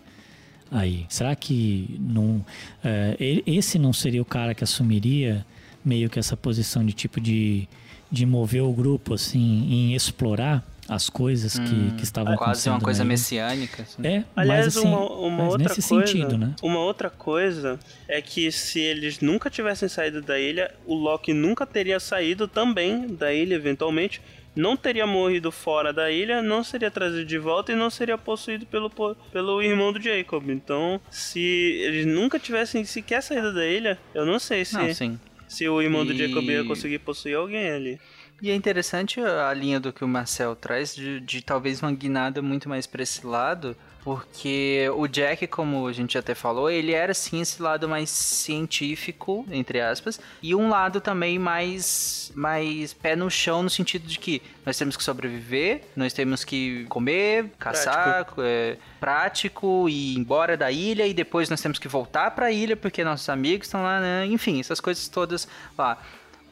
Aí, 0.72 1.06
será 1.10 1.36
que 1.36 1.96
não, 2.00 2.46
é, 2.84 3.16
esse 3.46 3.80
não 3.80 3.94
seria 3.94 4.22
o 4.22 4.26
cara 4.26 4.54
que 4.54 4.64
assumiria 4.64 5.46
meio 5.84 6.10
que 6.10 6.20
essa 6.20 6.36
posição 6.36 6.86
de 6.86 6.94
tipo 6.94 7.22
de, 7.22 7.68
de 8.12 8.26
mover 8.26 8.64
o 8.64 8.74
grupo, 8.74 9.14
assim, 9.14 9.68
em 9.70 9.96
explorar 9.96 10.64
as 10.90 11.10
coisas 11.10 11.60
que, 11.60 11.92
que 11.98 12.04
estavam 12.04 12.34
Hum, 12.34 12.38
Quase 12.38 12.50
acontecendo 12.52 12.74
uma 12.76 12.82
coisa 12.82 13.04
messiânica. 13.04 13.84
assim. 13.84 14.02
É, 14.08 14.24
Aliás, 14.36 14.66
mas 14.66 14.78
assim, 14.78 14.88
uma, 14.88 15.12
uma 15.12 15.44
mas 15.44 15.52
outra 15.54 15.76
nesse 15.76 15.90
coisa, 15.90 16.08
sentido, 16.08 16.38
né? 16.38 16.56
Uma 16.62 16.80
outra 16.80 17.10
coisa 17.10 17.78
é 18.08 18.22
que 18.22 18.50
se 18.52 18.80
eles 18.80 19.20
nunca 19.20 19.50
tivessem 19.50 19.90
saído 19.90 20.22
da 20.22 20.40
ilha, 20.40 20.74
o 20.86 20.96
Loki 20.96 21.34
nunca 21.34 21.66
teria 21.66 22.00
saído 22.00 22.48
também 22.48 23.08
da 23.08 23.34
ilha, 23.34 23.56
eventualmente. 23.56 24.22
Não 24.58 24.76
teria 24.76 25.06
morrido 25.06 25.52
fora 25.52 25.94
da 25.94 26.10
ilha, 26.12 26.42
não 26.42 26.64
seria 26.64 26.90
trazido 26.92 27.24
de 27.26 27.38
volta 27.38 27.72
e 27.72 27.76
não 27.76 27.90
seria 27.90 28.18
possuído 28.18 28.66
pelo, 28.66 28.90
pelo 29.32 29.62
irmão 29.62 29.94
do 29.94 30.02
Jacob. 30.02 30.50
Então, 30.50 31.00
se 31.12 31.40
eles 31.40 32.06
nunca 32.06 32.40
tivessem 32.40 32.84
sequer 32.84 33.22
saído 33.22 33.54
da 33.54 33.66
ilha, 33.66 33.98
eu 34.14 34.26
não 34.26 34.40
sei 34.40 34.66
se, 34.66 34.74
Não, 34.74 35.18
se 35.48 35.70
o 35.70 35.82
irmão 35.82 36.06
do 36.06 36.12
E- 36.14 36.18
Jacob 36.18 36.44
ia 36.50 36.64
conseguir 36.64 37.00
possuir 37.00 37.36
alguém 37.38 37.70
ali. 37.72 38.00
E 38.42 38.52
é 38.52 38.56
interessante 38.56 39.20
a 39.20 39.52
linha 39.54 39.80
do 39.80 39.92
que 39.92 40.04
o 40.04 40.08
Marcel 40.08 40.56
traz, 40.56 40.96
de, 40.96 41.20
de 41.20 41.42
talvez 41.42 41.82
uma 41.82 41.92
guinada 41.92 42.42
muito 42.42 42.70
mais 42.70 42.86
pra 42.86 43.02
esse 43.02 43.26
lado, 43.26 43.76
porque 44.08 44.90
o 44.96 45.06
Jack, 45.06 45.48
como 45.48 45.86
a 45.86 45.92
gente 45.92 46.18
até 46.18 46.34
falou, 46.34 46.70
ele 46.72 46.94
era 46.94 47.14
sim 47.14 47.42
esse 47.42 47.62
lado 47.62 47.90
mais 47.90 48.10
científico, 48.10 49.46
entre 49.52 49.82
aspas, 49.82 50.18
e 50.42 50.56
um 50.56 50.70
lado 50.70 51.02
também 51.02 51.38
mais, 51.38 52.32
mais 52.34 52.94
pé 52.94 53.18
no 53.18 53.30
chão, 53.30 53.62
no 53.62 53.70
sentido 53.70 54.08
de 54.08 54.18
que 54.18 54.42
nós 54.66 54.78
temos 54.78 54.96
que 54.96 55.04
sobreviver, 55.04 55.82
nós 55.94 56.14
temos 56.14 56.46
que 56.46 56.86
comer, 56.86 57.52
caçar, 57.60 58.34
é, 58.38 58.78
prático 58.98 59.90
e 59.90 60.14
ir 60.14 60.18
embora 60.18 60.56
da 60.56 60.72
ilha, 60.72 61.06
e 61.06 61.14
depois 61.14 61.50
nós 61.50 61.60
temos 61.60 61.78
que 61.78 61.90
voltar 61.90 62.32
pra 62.32 62.50
ilha 62.50 62.78
porque 62.78 63.04
nossos 63.04 63.28
amigos 63.28 63.68
estão 63.68 63.84
lá, 63.84 64.00
né? 64.00 64.26
enfim, 64.26 64.58
essas 64.62 64.80
coisas 64.80 65.10
todas 65.10 65.50
lá. 65.78 66.02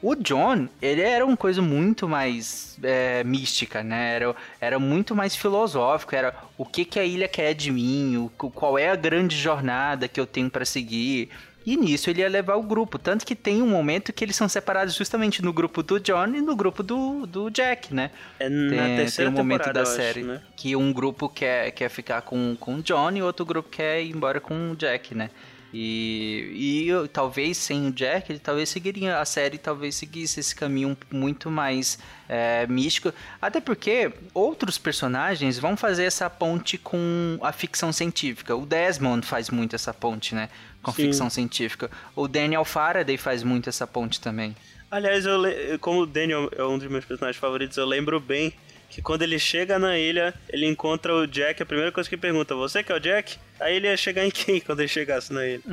O 0.02 0.14
John, 0.14 0.68
ele 0.80 1.00
era 1.00 1.24
uma 1.24 1.36
coisa 1.36 1.62
muito 1.62 2.06
mais 2.08 2.78
é, 2.82 3.24
mística, 3.24 3.82
né? 3.82 4.16
Era, 4.16 4.36
era 4.60 4.78
muito 4.78 5.14
mais 5.14 5.34
filosófico, 5.34 6.14
era 6.14 6.34
o 6.58 6.66
que, 6.66 6.84
que 6.84 7.00
a 7.00 7.04
ilha 7.04 7.26
quer 7.26 7.54
de 7.54 7.72
mim, 7.72 8.16
o, 8.16 8.28
qual 8.50 8.78
é 8.78 8.90
a 8.90 8.96
grande 8.96 9.36
jornada 9.36 10.06
que 10.06 10.20
eu 10.20 10.26
tenho 10.26 10.50
pra 10.50 10.64
seguir. 10.64 11.30
E 11.66 11.76
nisso 11.76 12.08
ele 12.08 12.20
ia 12.20 12.28
levar 12.28 12.54
o 12.54 12.62
grupo. 12.62 12.96
Tanto 12.96 13.26
que 13.26 13.34
tem 13.34 13.60
um 13.60 13.68
momento 13.68 14.12
que 14.12 14.24
eles 14.24 14.36
são 14.36 14.48
separados 14.48 14.94
justamente 14.94 15.42
no 15.42 15.52
grupo 15.52 15.82
do 15.82 15.98
John 15.98 16.28
e 16.28 16.40
no 16.40 16.54
grupo 16.54 16.80
do, 16.80 17.26
do 17.26 17.50
Jack, 17.50 17.92
né? 17.92 18.12
É 18.38 18.48
Tem, 18.48 18.50
na 18.50 18.84
tem 18.84 18.96
terceira 18.98 19.28
um 19.28 19.34
momento 19.34 19.72
da 19.72 19.80
eu 19.80 19.82
acho, 19.82 19.96
série 19.96 20.22
né? 20.22 20.40
que 20.54 20.76
um 20.76 20.92
grupo 20.92 21.28
quer, 21.28 21.72
quer 21.72 21.88
ficar 21.88 22.22
com, 22.22 22.54
com 22.60 22.76
o 22.76 22.82
John 22.82 23.10
e 23.10 23.22
outro 23.22 23.44
grupo 23.44 23.68
quer 23.68 24.00
ir 24.00 24.10
embora 24.14 24.40
com 24.40 24.70
o 24.70 24.76
Jack, 24.76 25.12
né? 25.12 25.30
E, 25.78 26.52
e 26.54 26.88
eu- 26.88 27.06
talvez 27.06 27.58
sem 27.58 27.86
o 27.88 27.92
Jack, 27.92 28.32
ele 28.32 28.38
talvez 28.38 28.70
seguiria 28.70 29.18
a 29.20 29.24
série, 29.26 29.58
talvez 29.58 29.94
seguisse 29.94 30.40
esse 30.40 30.54
caminho 30.56 30.96
muito 31.12 31.50
mais 31.50 31.98
é, 32.28 32.66
místico. 32.66 33.12
Até 33.40 33.60
porque 33.60 34.10
outros 34.32 34.78
personagens 34.78 35.58
vão 35.58 35.76
fazer 35.76 36.04
essa 36.04 36.30
ponte 36.30 36.78
com 36.78 37.38
a 37.42 37.52
ficção 37.52 37.92
científica. 37.92 38.56
O 38.56 38.64
Desmond 38.64 39.24
faz 39.26 39.50
muito 39.50 39.76
essa 39.76 39.92
ponte, 39.92 40.34
né? 40.34 40.48
Com 40.82 40.92
Sim. 40.92 41.02
ficção 41.04 41.28
científica. 41.28 41.90
O 42.16 42.26
Daniel 42.26 42.64
Faraday 42.64 43.18
faz 43.18 43.42
muito 43.42 43.68
essa 43.68 43.86
ponte 43.86 44.18
também. 44.20 44.56
Aliás, 44.90 45.26
eu 45.26 45.38
como 45.80 46.00
o 46.02 46.06
Daniel 46.06 46.48
é 46.56 46.64
um 46.64 46.78
dos 46.78 46.88
meus 46.88 47.04
personagens 47.04 47.38
favoritos, 47.40 47.76
eu 47.76 47.84
lembro 47.84 48.18
bem 48.18 48.52
que 48.96 49.02
quando 49.02 49.20
ele 49.20 49.38
chega 49.38 49.78
na 49.78 49.98
ilha, 49.98 50.32
ele 50.48 50.64
encontra 50.64 51.14
o 51.14 51.26
Jack, 51.26 51.62
a 51.62 51.66
primeira 51.66 51.92
coisa 51.92 52.08
que 52.08 52.14
ele 52.14 52.22
pergunta, 52.22 52.54
você 52.54 52.82
que 52.82 52.90
é 52.90 52.94
o 52.94 52.98
Jack? 52.98 53.36
Aí 53.60 53.76
ele 53.76 53.88
ia 53.88 53.96
chegar 53.96 54.24
em 54.24 54.30
quem 54.30 54.58
quando 54.58 54.80
ele 54.80 54.88
chegasse 54.88 55.34
na 55.34 55.46
ilha? 55.46 55.60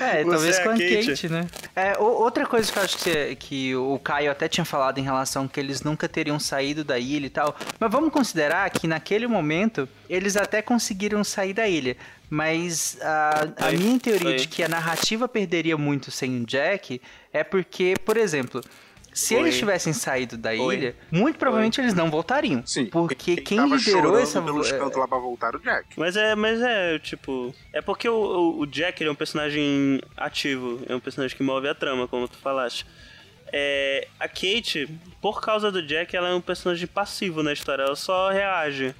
É, 0.00 0.24
Você 0.24 0.30
talvez 0.30 0.58
é 0.58 0.62
com 0.62 0.70
a 0.70 0.72
Kate. 0.72 1.06
Kate, 1.06 1.28
né? 1.28 1.46
É, 1.76 1.98
outra 1.98 2.46
coisa 2.46 2.72
que 2.72 2.78
eu 2.78 2.82
acho 2.82 2.98
que, 2.98 3.36
que 3.36 3.76
o 3.76 3.98
Caio 3.98 4.30
até 4.30 4.48
tinha 4.48 4.64
falado 4.64 4.96
em 4.96 5.02
relação 5.02 5.46
que 5.46 5.60
eles 5.60 5.82
nunca 5.82 6.08
teriam 6.08 6.38
saído 6.38 6.82
da 6.82 6.98
ilha 6.98 7.26
e 7.26 7.30
tal. 7.30 7.54
Mas 7.78 7.92
vamos 7.92 8.10
considerar 8.10 8.70
que 8.70 8.86
naquele 8.86 9.26
momento 9.26 9.86
eles 10.08 10.34
até 10.34 10.62
conseguiram 10.62 11.22
sair 11.22 11.52
da 11.52 11.68
ilha. 11.68 11.96
Mas 12.30 12.96
a, 13.02 13.48
a 13.68 13.72
minha 13.72 14.00
teoria 14.00 14.30
foi. 14.30 14.36
de 14.36 14.48
que 14.48 14.62
a 14.62 14.68
narrativa 14.68 15.28
perderia 15.28 15.76
muito 15.76 16.10
sem 16.10 16.40
o 16.40 16.46
Jack 16.46 17.02
é 17.30 17.44
porque, 17.44 17.94
por 18.02 18.16
exemplo. 18.16 18.62
Se 19.12 19.34
Foi. 19.34 19.42
eles 19.44 19.58
tivessem 19.58 19.92
saído 19.92 20.36
da 20.38 20.56
Foi. 20.56 20.74
ilha, 20.74 20.96
muito 21.10 21.38
provavelmente 21.38 21.80
eles 21.80 21.92
não 21.92 22.10
voltariam. 22.10 22.62
Sim. 22.66 22.86
Porque 22.86 23.36
quem 23.36 23.58
tava 23.58 23.76
liderou 23.76 24.18
essa. 24.18 24.40
pelos 24.40 24.72
cantos 24.72 24.96
lá 24.96 25.06
pra 25.06 25.18
voltar 25.18 25.54
o 25.54 25.58
Jack. 25.60 25.86
Mas 25.98 26.16
é, 26.16 26.34
mas 26.34 26.60
é, 26.62 26.98
tipo... 26.98 27.54
É 27.72 27.82
porque 27.82 28.08
o, 28.08 28.14
o- 28.14 28.60
o 28.60 28.66
Jack 28.66 29.02
ele 29.02 29.10
é 29.10 29.12
um 29.12 29.16
personagem 29.16 30.00
ativo, 30.16 30.80
é 30.88 30.94
um 30.96 31.00
personagem 31.00 31.36
que 31.36 31.42
move 31.42 31.68
a 31.68 31.74
trama, 31.74 32.08
como 32.08 32.26
tu 32.26 32.38
falaste. 32.38 32.86
É, 33.54 34.08
a 34.18 34.26
Kate, 34.26 34.88
por 35.20 35.42
causa 35.42 35.70
do 35.70 35.86
Jack, 35.86 36.16
ela 36.16 36.28
é 36.30 36.34
um 36.34 36.40
personagem 36.40 36.86
passivo 36.86 37.42
na 37.42 37.52
história, 37.52 37.82
ela 37.82 37.94
só 37.96 38.30
reage 38.30 38.94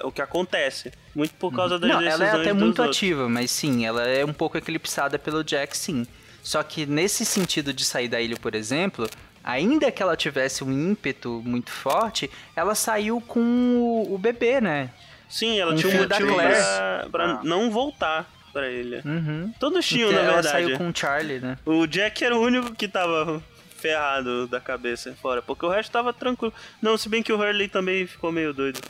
ao 0.00 0.12
que 0.12 0.22
acontece. 0.22 0.92
Muito 1.12 1.34
por 1.34 1.52
causa 1.52 1.76
das 1.76 1.90
Não, 1.90 1.98
decisões 1.98 2.20
ela 2.28 2.38
é 2.38 2.40
até 2.42 2.52
muito 2.52 2.78
outros. 2.82 2.96
ativa, 2.96 3.28
mas 3.28 3.50
sim, 3.50 3.84
ela 3.84 4.06
é 4.06 4.24
um 4.24 4.32
pouco 4.32 4.56
eclipsada 4.56 5.18
pelo 5.18 5.42
Jack, 5.42 5.76
sim. 5.76 6.06
Só 6.40 6.62
que 6.62 6.86
nesse 6.86 7.24
sentido 7.24 7.72
de 7.72 7.84
sair 7.84 8.06
da 8.06 8.20
ilha, 8.20 8.36
por 8.36 8.54
exemplo, 8.54 9.08
ainda 9.44 9.90
que 9.90 10.02
ela 10.02 10.16
tivesse 10.16 10.62
um 10.64 10.70
ímpeto 10.72 11.42
muito 11.44 11.70
forte, 11.70 12.30
ela 12.56 12.74
saiu 12.74 13.20
com 13.20 13.40
o, 13.40 14.14
o 14.14 14.18
bebê, 14.18 14.60
né? 14.60 14.90
Sim, 15.28 15.58
ela 15.60 15.72
Um 15.72 15.76
tinha 15.76 15.94
um 15.94 15.98
motivo 16.02 16.34
Claire. 16.34 16.54
pra, 16.54 17.08
pra 17.10 17.24
Ah. 17.34 17.40
não 17.44 17.70
voltar 17.70 18.28
pra 18.52 18.68
ilha. 18.68 19.00
Uhum. 19.04 19.52
Todos 19.60 19.86
tinham, 19.86 20.10
Então, 20.10 20.22
na 20.22 20.28
ela 20.32 20.42
verdade. 20.42 20.64
saiu 20.66 20.76
com 20.78 20.88
o 20.88 20.92
Charlie, 20.96 21.38
né? 21.38 21.56
O 21.64 21.86
Jack 21.86 22.24
era 22.24 22.36
o 22.36 22.40
único 22.42 22.74
que 22.74 22.88
tava 22.88 23.40
ferrado 23.76 24.46
da 24.48 24.60
cabeça 24.60 25.14
fora, 25.22 25.40
porque 25.40 25.64
o 25.64 25.68
resto 25.70 25.90
tava 25.92 26.12
tranquilo. 26.12 26.52
Não, 26.82 26.98
se 26.98 27.08
bem 27.08 27.22
que 27.22 27.32
o 27.32 27.38
Hurley 27.38 27.68
também 27.68 28.06
ficou 28.06 28.30
meio 28.32 28.52
doido. 28.52 28.80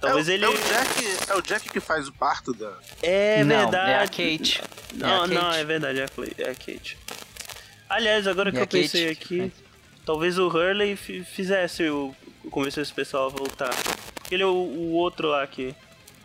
Talvez 0.00 0.28
é, 0.28 0.32
o- 0.32 0.34
ele. 0.34 0.44
É 0.44 0.48
o, 0.48 0.52
Jack, 0.52 1.30
é 1.30 1.34
o 1.34 1.42
Jack 1.42 1.68
que 1.70 1.80
faz 1.80 2.06
o 2.06 2.12
parto 2.12 2.52
da. 2.52 2.72
É 3.02 3.42
Não, 3.42 3.56
verdade. 3.70 3.90
é 3.90 3.96
a 3.96 4.06
Kate. 4.06 4.62
Não, 4.94 5.08
É 5.08 5.24
a 5.24 5.26
não, 5.26 5.42
Kate. 5.42 5.58
é 5.58 5.64
verdade, 5.64 6.00
é 6.00 6.04
a, 6.04 6.08
é 6.46 6.50
a 6.50 6.54
Kate. 6.54 6.96
Aliás, 7.90 8.26
agora 8.26 8.50
que 8.52 8.58
É 8.58 8.62
eu 8.62 8.66
pensei 8.66 9.08
Kate 9.14 9.16
que 9.28 9.34
aqui, 9.42 9.50
faz. 9.50 9.52
talvez 10.06 10.38
o 10.38 10.46
Hurley 10.48 10.96
fi- 10.96 11.24
fizesse 11.24 11.88
o. 11.90 12.14
convencesse 12.50 12.92
o 12.92 12.94
pessoal 12.94 13.26
a 13.26 13.28
voltar. 13.28 13.74
Ele 14.30 14.42
é 14.42 14.46
o, 14.46 14.50
o 14.50 14.92
outro 14.92 15.28
lá 15.28 15.46
que, 15.46 15.74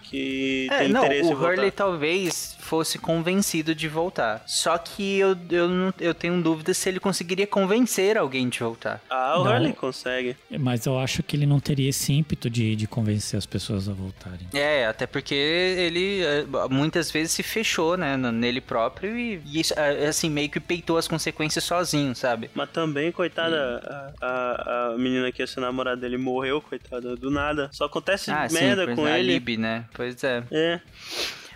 que 0.03 0.67
É, 0.71 0.77
tem 0.79 0.89
não, 0.89 1.03
interesse 1.03 1.27
em 1.29 1.33
o 1.33 1.35
voltar. 1.35 1.53
Hurley 1.53 1.71
talvez 1.71 2.54
fosse 2.65 2.97
convencido 2.97 3.75
de 3.75 3.87
voltar. 3.87 4.43
Só 4.47 4.77
que 4.77 5.17
eu, 5.17 5.37
eu, 5.49 5.69
não, 5.69 5.93
eu 5.99 6.13
tenho 6.13 6.41
dúvida 6.41 6.73
se 6.73 6.89
ele 6.89 6.99
conseguiria 6.99 7.45
convencer 7.45 8.17
alguém 8.17 8.49
de 8.49 8.59
voltar. 8.59 9.01
Ah, 9.09 9.39
o 9.39 9.43
Não. 9.43 9.51
Hurley 9.51 9.73
consegue. 9.73 10.35
Mas 10.59 10.85
eu 10.85 10.97
acho 10.97 11.21
que 11.21 11.35
ele 11.35 11.45
não 11.45 11.59
teria 11.59 11.89
esse 11.89 12.11
ímpeto 12.11 12.49
de, 12.49 12.75
de 12.75 12.87
convencer 12.87 13.37
as 13.37 13.45
pessoas 13.45 13.87
a 13.87 13.93
voltarem. 13.93 14.47
É, 14.53 14.85
até 14.87 15.05
porque 15.05 15.35
ele 15.35 16.23
é, 16.23 16.45
muitas 16.69 17.11
vezes 17.11 17.31
se 17.33 17.43
fechou, 17.43 17.95
né, 17.95 18.17
nele 18.17 18.59
próprio 18.61 19.17
e, 19.17 19.41
e 19.45 19.59
isso, 19.59 19.73
é, 19.77 20.07
assim, 20.07 20.29
meio 20.29 20.49
que 20.49 20.59
peitou 20.59 20.97
as 20.97 21.07
consequências 21.07 21.63
sozinho, 21.63 22.15
sabe? 22.15 22.49
Mas 22.55 22.69
também, 22.71 23.11
coitada, 23.11 24.13
a, 24.21 24.25
a, 24.25 24.93
a 24.93 24.97
menina 24.97 25.31
que 25.31 25.41
ia 25.41 25.47
ser 25.47 25.59
namorada 25.59 26.01
dele 26.01 26.17
morreu, 26.17 26.61
coitada, 26.61 27.15
do 27.15 27.29
nada. 27.29 27.69
Só 27.71 27.85
acontece 27.85 28.31
Ah, 28.31 28.47
merda 28.51 28.85
pois 28.85 28.95
com 28.95 29.07
é, 29.07 29.13
a 29.13 29.19
ele. 29.19 29.33
Libby, 29.33 29.57
né? 29.57 29.85
Pois 29.93 30.23
é. 30.23 30.43
É. 30.51 30.79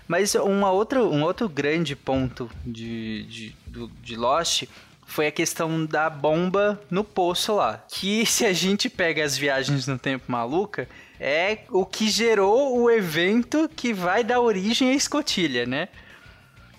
Mas 0.09 0.33
uma 0.33 0.71
outra, 0.71 1.03
um 1.03 1.21
outro 1.21 1.47
grande 1.47 1.95
ponto 1.95 2.49
de, 2.65 3.23
de, 3.25 3.55
de 4.01 4.15
Lost 4.15 4.63
foi 5.05 5.27
a 5.27 5.31
questão 5.31 5.85
da 5.85 6.09
bomba 6.09 6.81
no 6.89 7.03
poço 7.03 7.53
lá. 7.53 7.85
Que 7.87 8.25
se 8.27 8.43
a 8.43 8.51
gente 8.51 8.89
pega 8.89 9.23
as 9.23 9.37
viagens 9.37 9.85
no 9.85 9.99
tempo 9.99 10.31
maluca, 10.31 10.89
é 11.19 11.59
o 11.69 11.85
que 11.85 12.09
gerou 12.09 12.75
o 12.75 12.89
evento 12.89 13.69
que 13.75 13.93
vai 13.93 14.23
dar 14.23 14.41
origem 14.41 14.89
à 14.89 14.95
escotilha, 14.95 15.67
né? 15.67 15.89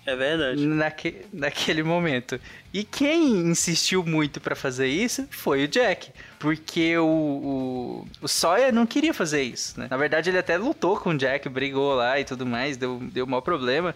É 0.06 0.16
verdade. 0.16 0.66
Naque, 0.66 1.16
naquele 1.32 1.82
momento. 1.82 2.40
E 2.72 2.84
quem 2.84 3.32
insistiu 3.50 4.04
muito 4.04 4.40
pra 4.40 4.56
fazer 4.56 4.86
isso 4.86 5.26
foi 5.30 5.64
o 5.64 5.68
Jack. 5.68 6.10
Porque 6.38 6.96
o, 6.96 7.06
o, 7.06 8.08
o 8.22 8.28
Sawyer 8.28 8.72
não 8.72 8.86
queria 8.86 9.12
fazer 9.12 9.42
isso, 9.42 9.78
né? 9.78 9.88
Na 9.90 9.96
verdade, 9.96 10.30
ele 10.30 10.38
até 10.38 10.56
lutou 10.56 10.98
com 10.98 11.10
o 11.10 11.18
Jack, 11.18 11.48
brigou 11.48 11.94
lá 11.94 12.18
e 12.18 12.24
tudo 12.24 12.46
mais, 12.46 12.76
deu, 12.76 12.98
deu 13.12 13.26
mau 13.26 13.42
problema. 13.42 13.94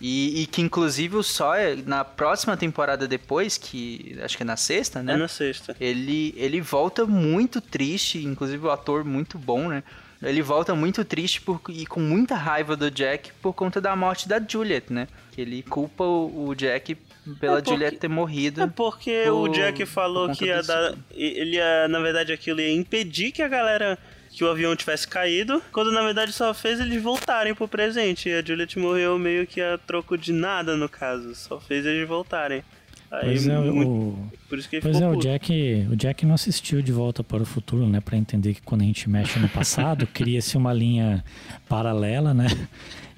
E, 0.00 0.42
e 0.42 0.46
que 0.46 0.60
inclusive 0.60 1.16
o 1.16 1.22
Sawyer, 1.22 1.82
na 1.86 2.04
próxima 2.04 2.56
temporada 2.56 3.08
depois, 3.08 3.56
que 3.56 4.18
acho 4.22 4.36
que 4.36 4.42
é 4.42 4.46
na 4.46 4.56
sexta, 4.56 5.02
né? 5.02 5.14
É 5.14 5.16
na 5.16 5.28
sexta. 5.28 5.74
Ele, 5.80 6.34
ele 6.36 6.60
volta 6.60 7.06
muito 7.06 7.60
triste, 7.60 8.18
inclusive 8.24 8.66
o 8.66 8.70
ator 8.70 9.04
muito 9.04 9.38
bom, 9.38 9.68
né? 9.68 9.82
Ele 10.28 10.42
volta 10.42 10.74
muito 10.74 11.04
triste 11.04 11.40
por, 11.40 11.60
e 11.68 11.86
com 11.86 12.00
muita 12.00 12.34
raiva 12.34 12.76
do 12.76 12.90
Jack 12.90 13.30
por 13.40 13.52
conta 13.52 13.80
da 13.80 13.94
morte 13.94 14.28
da 14.28 14.40
Juliet, 14.40 14.92
né? 14.92 15.06
Que 15.32 15.40
ele 15.40 15.62
culpa 15.62 16.04
o, 16.04 16.48
o 16.48 16.54
Jack 16.54 16.96
pela 17.40 17.58
É 17.58 17.62
porque- 17.62 17.70
Juliet 17.70 17.96
ter 17.98 18.08
morrido. 18.08 18.62
É 18.62 18.66
porque 18.66 19.22
por- 19.26 19.48
o 19.48 19.48
Jack 19.48 19.84
falou 19.86 20.30
que 20.30 20.46
ia 20.46 20.62
dar. 20.62 20.94
Ele 21.14 21.56
ia, 21.56 21.86
na 21.88 22.00
verdade, 22.00 22.32
aquilo 22.32 22.60
ia 22.60 22.72
impedir 22.74 23.32
que 23.32 23.42
a 23.42 23.48
galera. 23.48 23.98
Que 24.32 24.44
o 24.44 24.50
avião 24.50 24.76
tivesse 24.76 25.08
caído, 25.08 25.62
quando 25.72 25.90
na 25.90 26.02
verdade 26.02 26.30
só 26.30 26.52
fez 26.52 26.78
eles 26.78 27.02
voltarem 27.02 27.54
pro 27.54 27.66
presente. 27.66 28.28
E 28.28 28.34
a 28.34 28.42
Juliet 28.44 28.78
morreu 28.78 29.18
meio 29.18 29.46
que 29.46 29.62
a 29.62 29.78
troco 29.78 30.18
de 30.18 30.30
nada, 30.30 30.76
no 30.76 30.90
caso. 30.90 31.34
Só 31.34 31.58
fez 31.58 31.86
eles 31.86 32.06
voltarem. 32.06 32.62
Aí, 33.10 33.24
Pois 33.26 33.46
é, 33.46 33.58
muito- 33.60 33.88
o, 33.90 34.30
por 34.48 34.58
isso 34.58 34.68
que 34.68 34.80
pois 34.80 35.00
é 35.00 35.08
o. 35.08 35.16
Jack, 35.16 35.86
o 35.90 35.96
Jack 35.96 36.26
não 36.26 36.34
assistiu 36.34 36.82
De 36.82 36.90
Volta 36.92 37.22
para 37.22 37.42
o 37.42 37.46
Futuro, 37.46 37.86
né? 37.88 38.00
Pra 38.00 38.16
entender 38.16 38.54
que 38.54 38.62
quando 38.62 38.82
a 38.82 38.84
gente 38.84 39.08
mexe 39.08 39.38
no 39.38 39.48
passado, 39.48 40.06
cria-se 40.12 40.56
uma 40.56 40.72
linha 40.72 41.24
paralela, 41.68 42.34
né? 42.34 42.46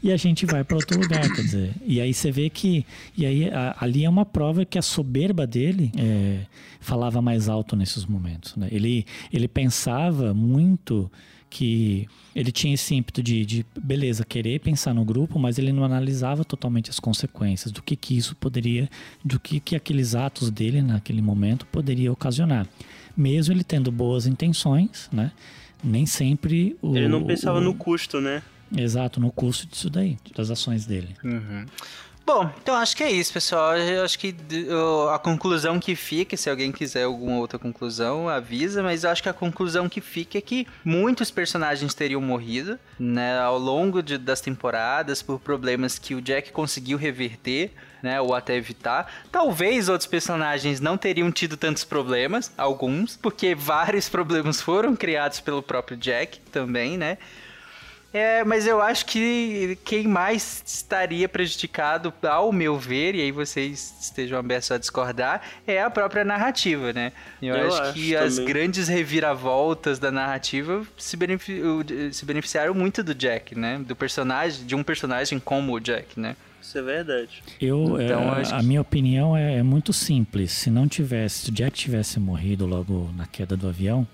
E 0.03 0.12
a 0.12 0.16
gente 0.16 0.46
vai 0.46 0.62
para 0.62 0.77
outro 0.77 1.01
lugar, 1.01 1.22
quer 1.35 1.42
dizer. 1.42 1.72
E 1.85 2.01
aí 2.01 2.14
você 2.14 2.31
vê 2.31 2.48
que. 2.48 2.87
E 3.16 3.27
aí 3.27 3.51
a- 3.51 3.77
ali 3.81 4.05
é 4.05 4.09
uma 4.11 4.24
prova 4.24 4.64
que 4.64 4.79
a 4.79 4.83
soberba 4.83 5.46
dele 5.46 5.90
é, 5.98 6.40
falava 6.81 7.20
mais 7.20 7.48
alto 7.48 7.74
nesses 7.74 8.05
momentos. 8.07 8.55
Né? 8.57 8.68
Ele, 8.70 9.05
ele 9.33 9.48
pensava 9.48 10.33
muito 10.33 11.11
que 11.51 12.07
ele 12.35 12.53
tinha 12.53 12.75
esse 12.75 12.95
ímpeto 12.95 13.23
de, 13.23 13.45
de, 13.45 13.67
beleza, 13.81 14.25
querer 14.25 14.61
pensar 14.61 14.93
no 14.95 15.05
grupo, 15.05 15.39
mas 15.39 15.59
ele 15.59 15.73
não 15.73 15.83
analisava 15.85 16.45
totalmente 16.45 16.91
as 16.91 17.01
consequências 17.01 17.73
do 17.73 17.83
que, 17.83 17.97
que 17.97 18.17
isso 18.17 18.37
poderia, 18.37 18.89
do 19.25 19.41
que, 19.41 19.59
que 19.61 19.75
aqueles 19.75 20.15
atos 20.15 20.51
dele 20.51 20.83
naquele 20.83 21.23
momento 21.23 21.67
poderia 21.67 22.13
ocasionar. 22.13 22.67
Mesmo 23.17 23.53
ele 23.55 23.65
tendo 23.65 23.91
boas 23.91 24.27
intenções, 24.27 25.09
né? 25.13 25.33
Nem 25.83 26.07
sempre 26.07 26.77
o, 26.83 26.97
Ele 26.97 27.09
não 27.09 27.25
pensava 27.25 27.59
o- 27.59 27.63
no 27.63 27.75
custo, 27.75 28.21
né? 28.21 28.43
Exato, 28.77 29.19
no 29.19 29.33
custo 29.33 29.67
disso 29.67 29.89
daí, 29.89 30.19
das 30.37 30.51
ações 30.51 30.85
dele. 30.85 31.15
Bom, 32.29 32.51
então 32.62 32.75
acho 32.75 32.95
que 32.95 33.03
é 33.03 33.11
isso, 33.11 33.33
pessoal. 33.33 33.75
Eu 33.79 34.05
acho 34.05 34.19
que 34.19 34.37
a 35.14 35.19
conclusão 35.19 35.81
que 35.81 35.97
fica, 35.97 36.37
se 36.37 36.51
alguém 36.51 36.71
quiser 36.71 37.05
alguma 37.05 37.38
outra 37.38 37.59
conclusão, 37.59 38.29
avisa, 38.29 38.83
mas 38.83 39.03
acho 39.03 39.23
que 39.23 39.31
a 39.31 39.33
conclusão 39.33 39.88
que 39.88 40.03
fica 40.03 40.37
é 40.37 40.41
que 40.43 40.67
muitos 40.85 41.31
personagens 41.31 41.95
teriam 41.95 42.21
morrido, 42.21 42.79
né, 42.99 43.41
ao 43.41 43.57
longo 43.59 44.03
de- 44.03 44.19
das 44.19 44.43
temporadas 44.43 45.23
por 45.23 45.41
problemas 45.41 45.99
que 45.99 46.14
o 46.14 46.21
Jack 46.21 46.53
conseguiu 46.53 46.99
reverter, 46.99 47.73
né, 48.03 48.21
ou 48.21 48.35
até 48.35 48.57
evitar. 48.57 49.11
Talvez 49.33 49.88
outros 49.88 50.07
personagens 50.07 50.81
não 50.81 50.99
teriam 50.99 51.33
tido 51.33 51.57
tantos 51.57 51.83
problemas, 51.83 52.53
alguns, 52.59 53.17
porque 53.17 53.55
vários 53.55 54.07
problemas 54.07 54.61
foram 54.61 54.95
criados 54.95 55.41
pelo 55.41 55.62
próprio 55.62 55.97
Jack 55.97 56.41
também, 56.53 56.99
né? 56.99 57.17
É, 58.12 58.42
mas 58.42 58.66
eu 58.66 58.81
acho 58.81 59.05
que 59.05 59.77
quem 59.85 60.09
mais 60.09 60.62
estaria 60.66 61.29
prejudicado, 61.29 62.12
ao 62.23 62.51
meu 62.51 62.79
ver, 62.79 63.14
e 63.14 63.21
aí 63.21 63.31
vocês 63.31 63.94
estejam 64.01 64.38
abertos 64.38 64.71
a 64.71 64.79
discordar, 64.79 65.42
é 65.66 65.83
a 65.83 65.90
própria 65.90 66.25
narrativa, 66.25 66.90
né? 66.92 67.12
Eu, 67.42 67.55
Eu 67.55 67.66
acho, 67.68 67.83
acho 67.83 67.92
que 67.92 68.16
as 68.16 68.37
também. 68.37 68.53
grandes 68.55 68.88
reviravoltas 68.88 69.99
da 69.99 70.11
narrativa 70.11 70.87
se, 70.97 71.18
se 72.12 72.25
beneficiaram 72.25 72.73
muito 72.73 73.03
do 73.03 73.14
Jack, 73.14 73.55
né? 73.55 73.79
Do 73.87 73.94
personagem, 73.94 74.64
de 74.64 74.75
um 74.75 74.83
personagem 74.83 75.38
como 75.38 75.75
o 75.75 75.79
Jack, 75.81 76.18
né? 76.18 76.35
Isso 76.62 76.79
é 76.79 76.83
verdade. 76.83 77.42
Eu, 77.61 78.01
Então, 78.01 78.35
é, 78.35 78.40
acho 78.40 78.55
a 78.55 78.59
que- 78.61 78.64
minha 78.64 78.81
opinião 78.81 79.37
é, 79.37 79.57
é 79.59 79.62
muito 79.62 79.92
simples. 79.92 80.51
Se 80.53 80.71
não 80.71 80.88
tivesse, 80.88 81.44
se 81.44 81.51
o 81.51 81.53
Jack 81.53 81.73
tivesse 81.79 82.18
morrido 82.18 82.64
logo 82.66 83.11
na 83.16 83.27
queda 83.27 83.55
do 83.57 83.68
avião, 83.68 84.07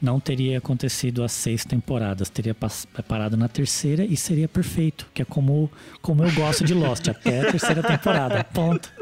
não 0.00 0.20
teria 0.20 0.58
acontecido 0.58 1.22
as 1.24 1.32
seis 1.32 1.64
temporadas. 1.64 2.28
Teria 2.28 2.54
pas- 2.54 2.86
parado 3.06 3.36
na 3.36 3.48
terceira 3.48 4.04
e 4.04 4.16
seria 4.16 4.48
perfeito. 4.48 5.06
Que 5.12 5.22
é 5.22 5.24
como, 5.24 5.70
como 6.00 6.24
eu 6.24 6.32
gosto 6.32 6.64
de 6.64 6.74
Lost, 6.74 7.08
até 7.08 7.40
a 7.40 7.50
terceira 7.50 7.82
temporada. 7.82 8.44
Ponto. 8.44 8.92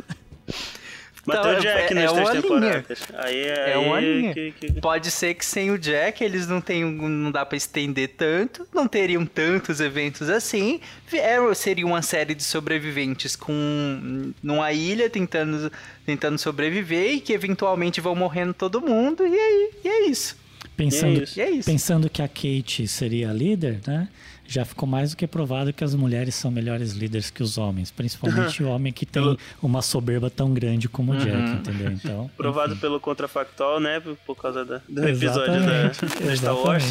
Mas 1.28 1.38
Então, 1.40 1.50
tem 1.50 1.58
o 1.58 1.60
Jack 1.60 1.92
é- 1.92 1.94
nas 1.96 2.12
é 2.12 2.14
três 2.14 2.44
uma 2.44 2.58
linha. 2.60 2.82
temporadas. 2.82 2.98
Aí 3.14 3.36
é, 3.42 3.72
É 3.72 3.76
uma 3.78 3.96
aí 3.96 4.20
linha. 4.20 4.32
Que, 4.32 4.52
que... 4.52 4.72
Pode 4.80 5.10
ser 5.10 5.34
que 5.34 5.44
sem 5.44 5.72
o 5.72 5.78
Jack 5.78 6.22
eles 6.22 6.46
não 6.46 6.60
tenham, 6.60 6.88
não 6.92 7.32
dá 7.32 7.44
pra 7.44 7.56
estender 7.56 8.10
tanto, 8.16 8.64
não 8.72 8.86
teriam 8.86 9.26
tantos 9.26 9.80
eventos 9.80 10.30
assim. 10.30 10.80
É, 11.12 11.36
seria 11.54 11.84
uma 11.84 12.00
série 12.00 12.32
de 12.32 12.44
sobreviventes 12.44 13.34
com 13.34 14.32
numa 14.40 14.72
ilha 14.72 15.10
tentando, 15.10 15.72
tentando 16.06 16.38
sobreviver 16.38 17.14
e 17.14 17.20
que 17.20 17.32
eventualmente 17.32 18.00
vão 18.00 18.14
morrendo 18.14 18.54
todo 18.54 18.80
mundo 18.80 19.26
e 19.26 19.34
aí 19.34 19.70
e 19.84 19.88
é 19.88 20.06
isso. 20.08 20.36
Pensando, 20.76 21.24
É 21.36 21.40
é 21.40 21.50
isso. 21.50 21.64
pensando 21.70 22.10
que 22.10 22.20
a 22.20 22.28
Kate 22.28 22.86
seria 22.86 23.30
a 23.30 23.32
líder, 23.32 23.80
né? 23.86 24.08
Já 24.48 24.64
ficou 24.64 24.88
mais 24.88 25.10
do 25.10 25.16
que 25.16 25.26
provado 25.26 25.72
que 25.72 25.82
as 25.82 25.94
mulheres 25.94 26.34
são 26.36 26.50
melhores 26.52 26.92
líderes 26.92 27.30
que 27.30 27.42
os 27.42 27.58
homens. 27.58 27.90
Principalmente 27.90 28.62
o 28.62 28.68
homem 28.68 28.92
que 28.92 29.04
tem 29.04 29.36
uma 29.60 29.82
soberba 29.82 30.30
tão 30.30 30.52
grande 30.54 30.88
como 30.88 31.12
o 31.12 31.16
Jack, 31.16 31.30
Uhum. 31.36 31.54
entendeu? 31.54 31.90
Então, 31.92 32.30
Provado 32.36 32.72
enfim. 32.72 32.80
pelo 32.82 33.00
contrafactual, 33.00 33.80
né? 33.80 34.00
Por 34.24 34.36
causa 34.36 34.64
da- 34.64 34.80
do 34.88 35.08
episódio 35.08 35.46
da, 35.64 35.86
Exatamente, 35.90 36.24
da 36.24 36.36
Star 36.36 36.56
Wars. 36.56 36.84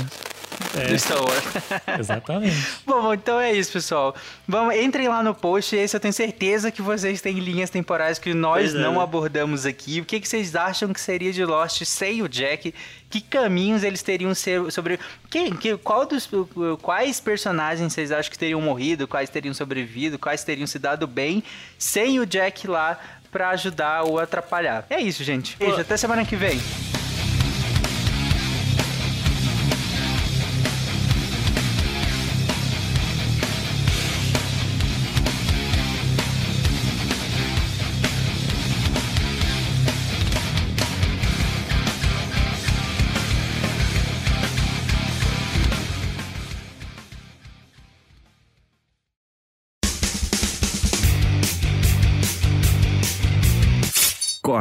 Exatamente. 0.56 0.92
Do 0.92 1.00
Star 1.00 1.24
Wars. 1.24 2.00
Exatamente. 2.00 2.56
Bom, 2.86 3.14
então 3.14 3.40
é 3.40 3.54
isso, 3.54 3.72
pessoal. 3.72 4.16
Vamos, 4.48 4.76
entrem 4.76 5.08
lá 5.08 5.24
no 5.24 5.34
post, 5.34 5.76
esse 5.76 5.96
eu 5.96 6.00
tenho 6.00 6.14
certeza 6.14 6.72
que 6.72 6.82
vocês 6.82 7.22
têm 7.22 7.40
linhas 7.40 7.70
temporais 7.70 8.20
que 8.20 8.34
nós 8.34 8.72
Pois 8.72 8.76
é, 8.76 8.80
não 8.80 8.94
né? 8.96 9.02
abordamos 9.02 9.66
aqui. 9.66 10.02
O 10.02 10.06
que, 10.06 10.20
que 10.20 10.28
vocês 10.28 10.56
acham 10.56 10.92
que 10.94 11.00
seria 11.00 11.32
de 11.32 11.44
Lost 11.44 11.84
sem 11.84 12.22
o 12.22 12.30
Jack? 12.30 12.74
Que 13.10 13.22
caminhos 13.22 13.84
eles 13.84 14.02
teriam 14.02 14.34
ser 14.34 14.72
sobre. 14.72 15.00
Quem, 15.30 15.56
que, 15.56 15.78
qual 15.78 16.06
dos, 16.06 16.30
quais 16.82 17.20
personagens 17.20 17.94
vocês 17.94 18.12
acham 18.12 18.32
que 18.32 18.38
teriam 18.38 18.62
morrido? 18.62 19.08
Quais 19.08 19.30
teriam 19.30 19.54
sobrevivido? 19.54 20.20
Quais 20.20 20.44
teriam 20.44 20.68
se 20.68 20.80
dado 20.80 21.08
bem 21.08 21.44
sem 21.78 22.20
o 22.20 22.26
Jack 22.26 22.68
lá 22.68 23.00
pra 23.32 23.50
ajudar 23.50 24.04
ou 24.04 24.20
atrapalhar? 24.20 24.86
É 24.90 25.00
isso, 25.00 25.24
gente. 25.24 25.58
Beijo, 25.58 25.80
até 25.80 25.96
semana 25.98 26.26
que 26.26 26.36
vem. 26.36 26.60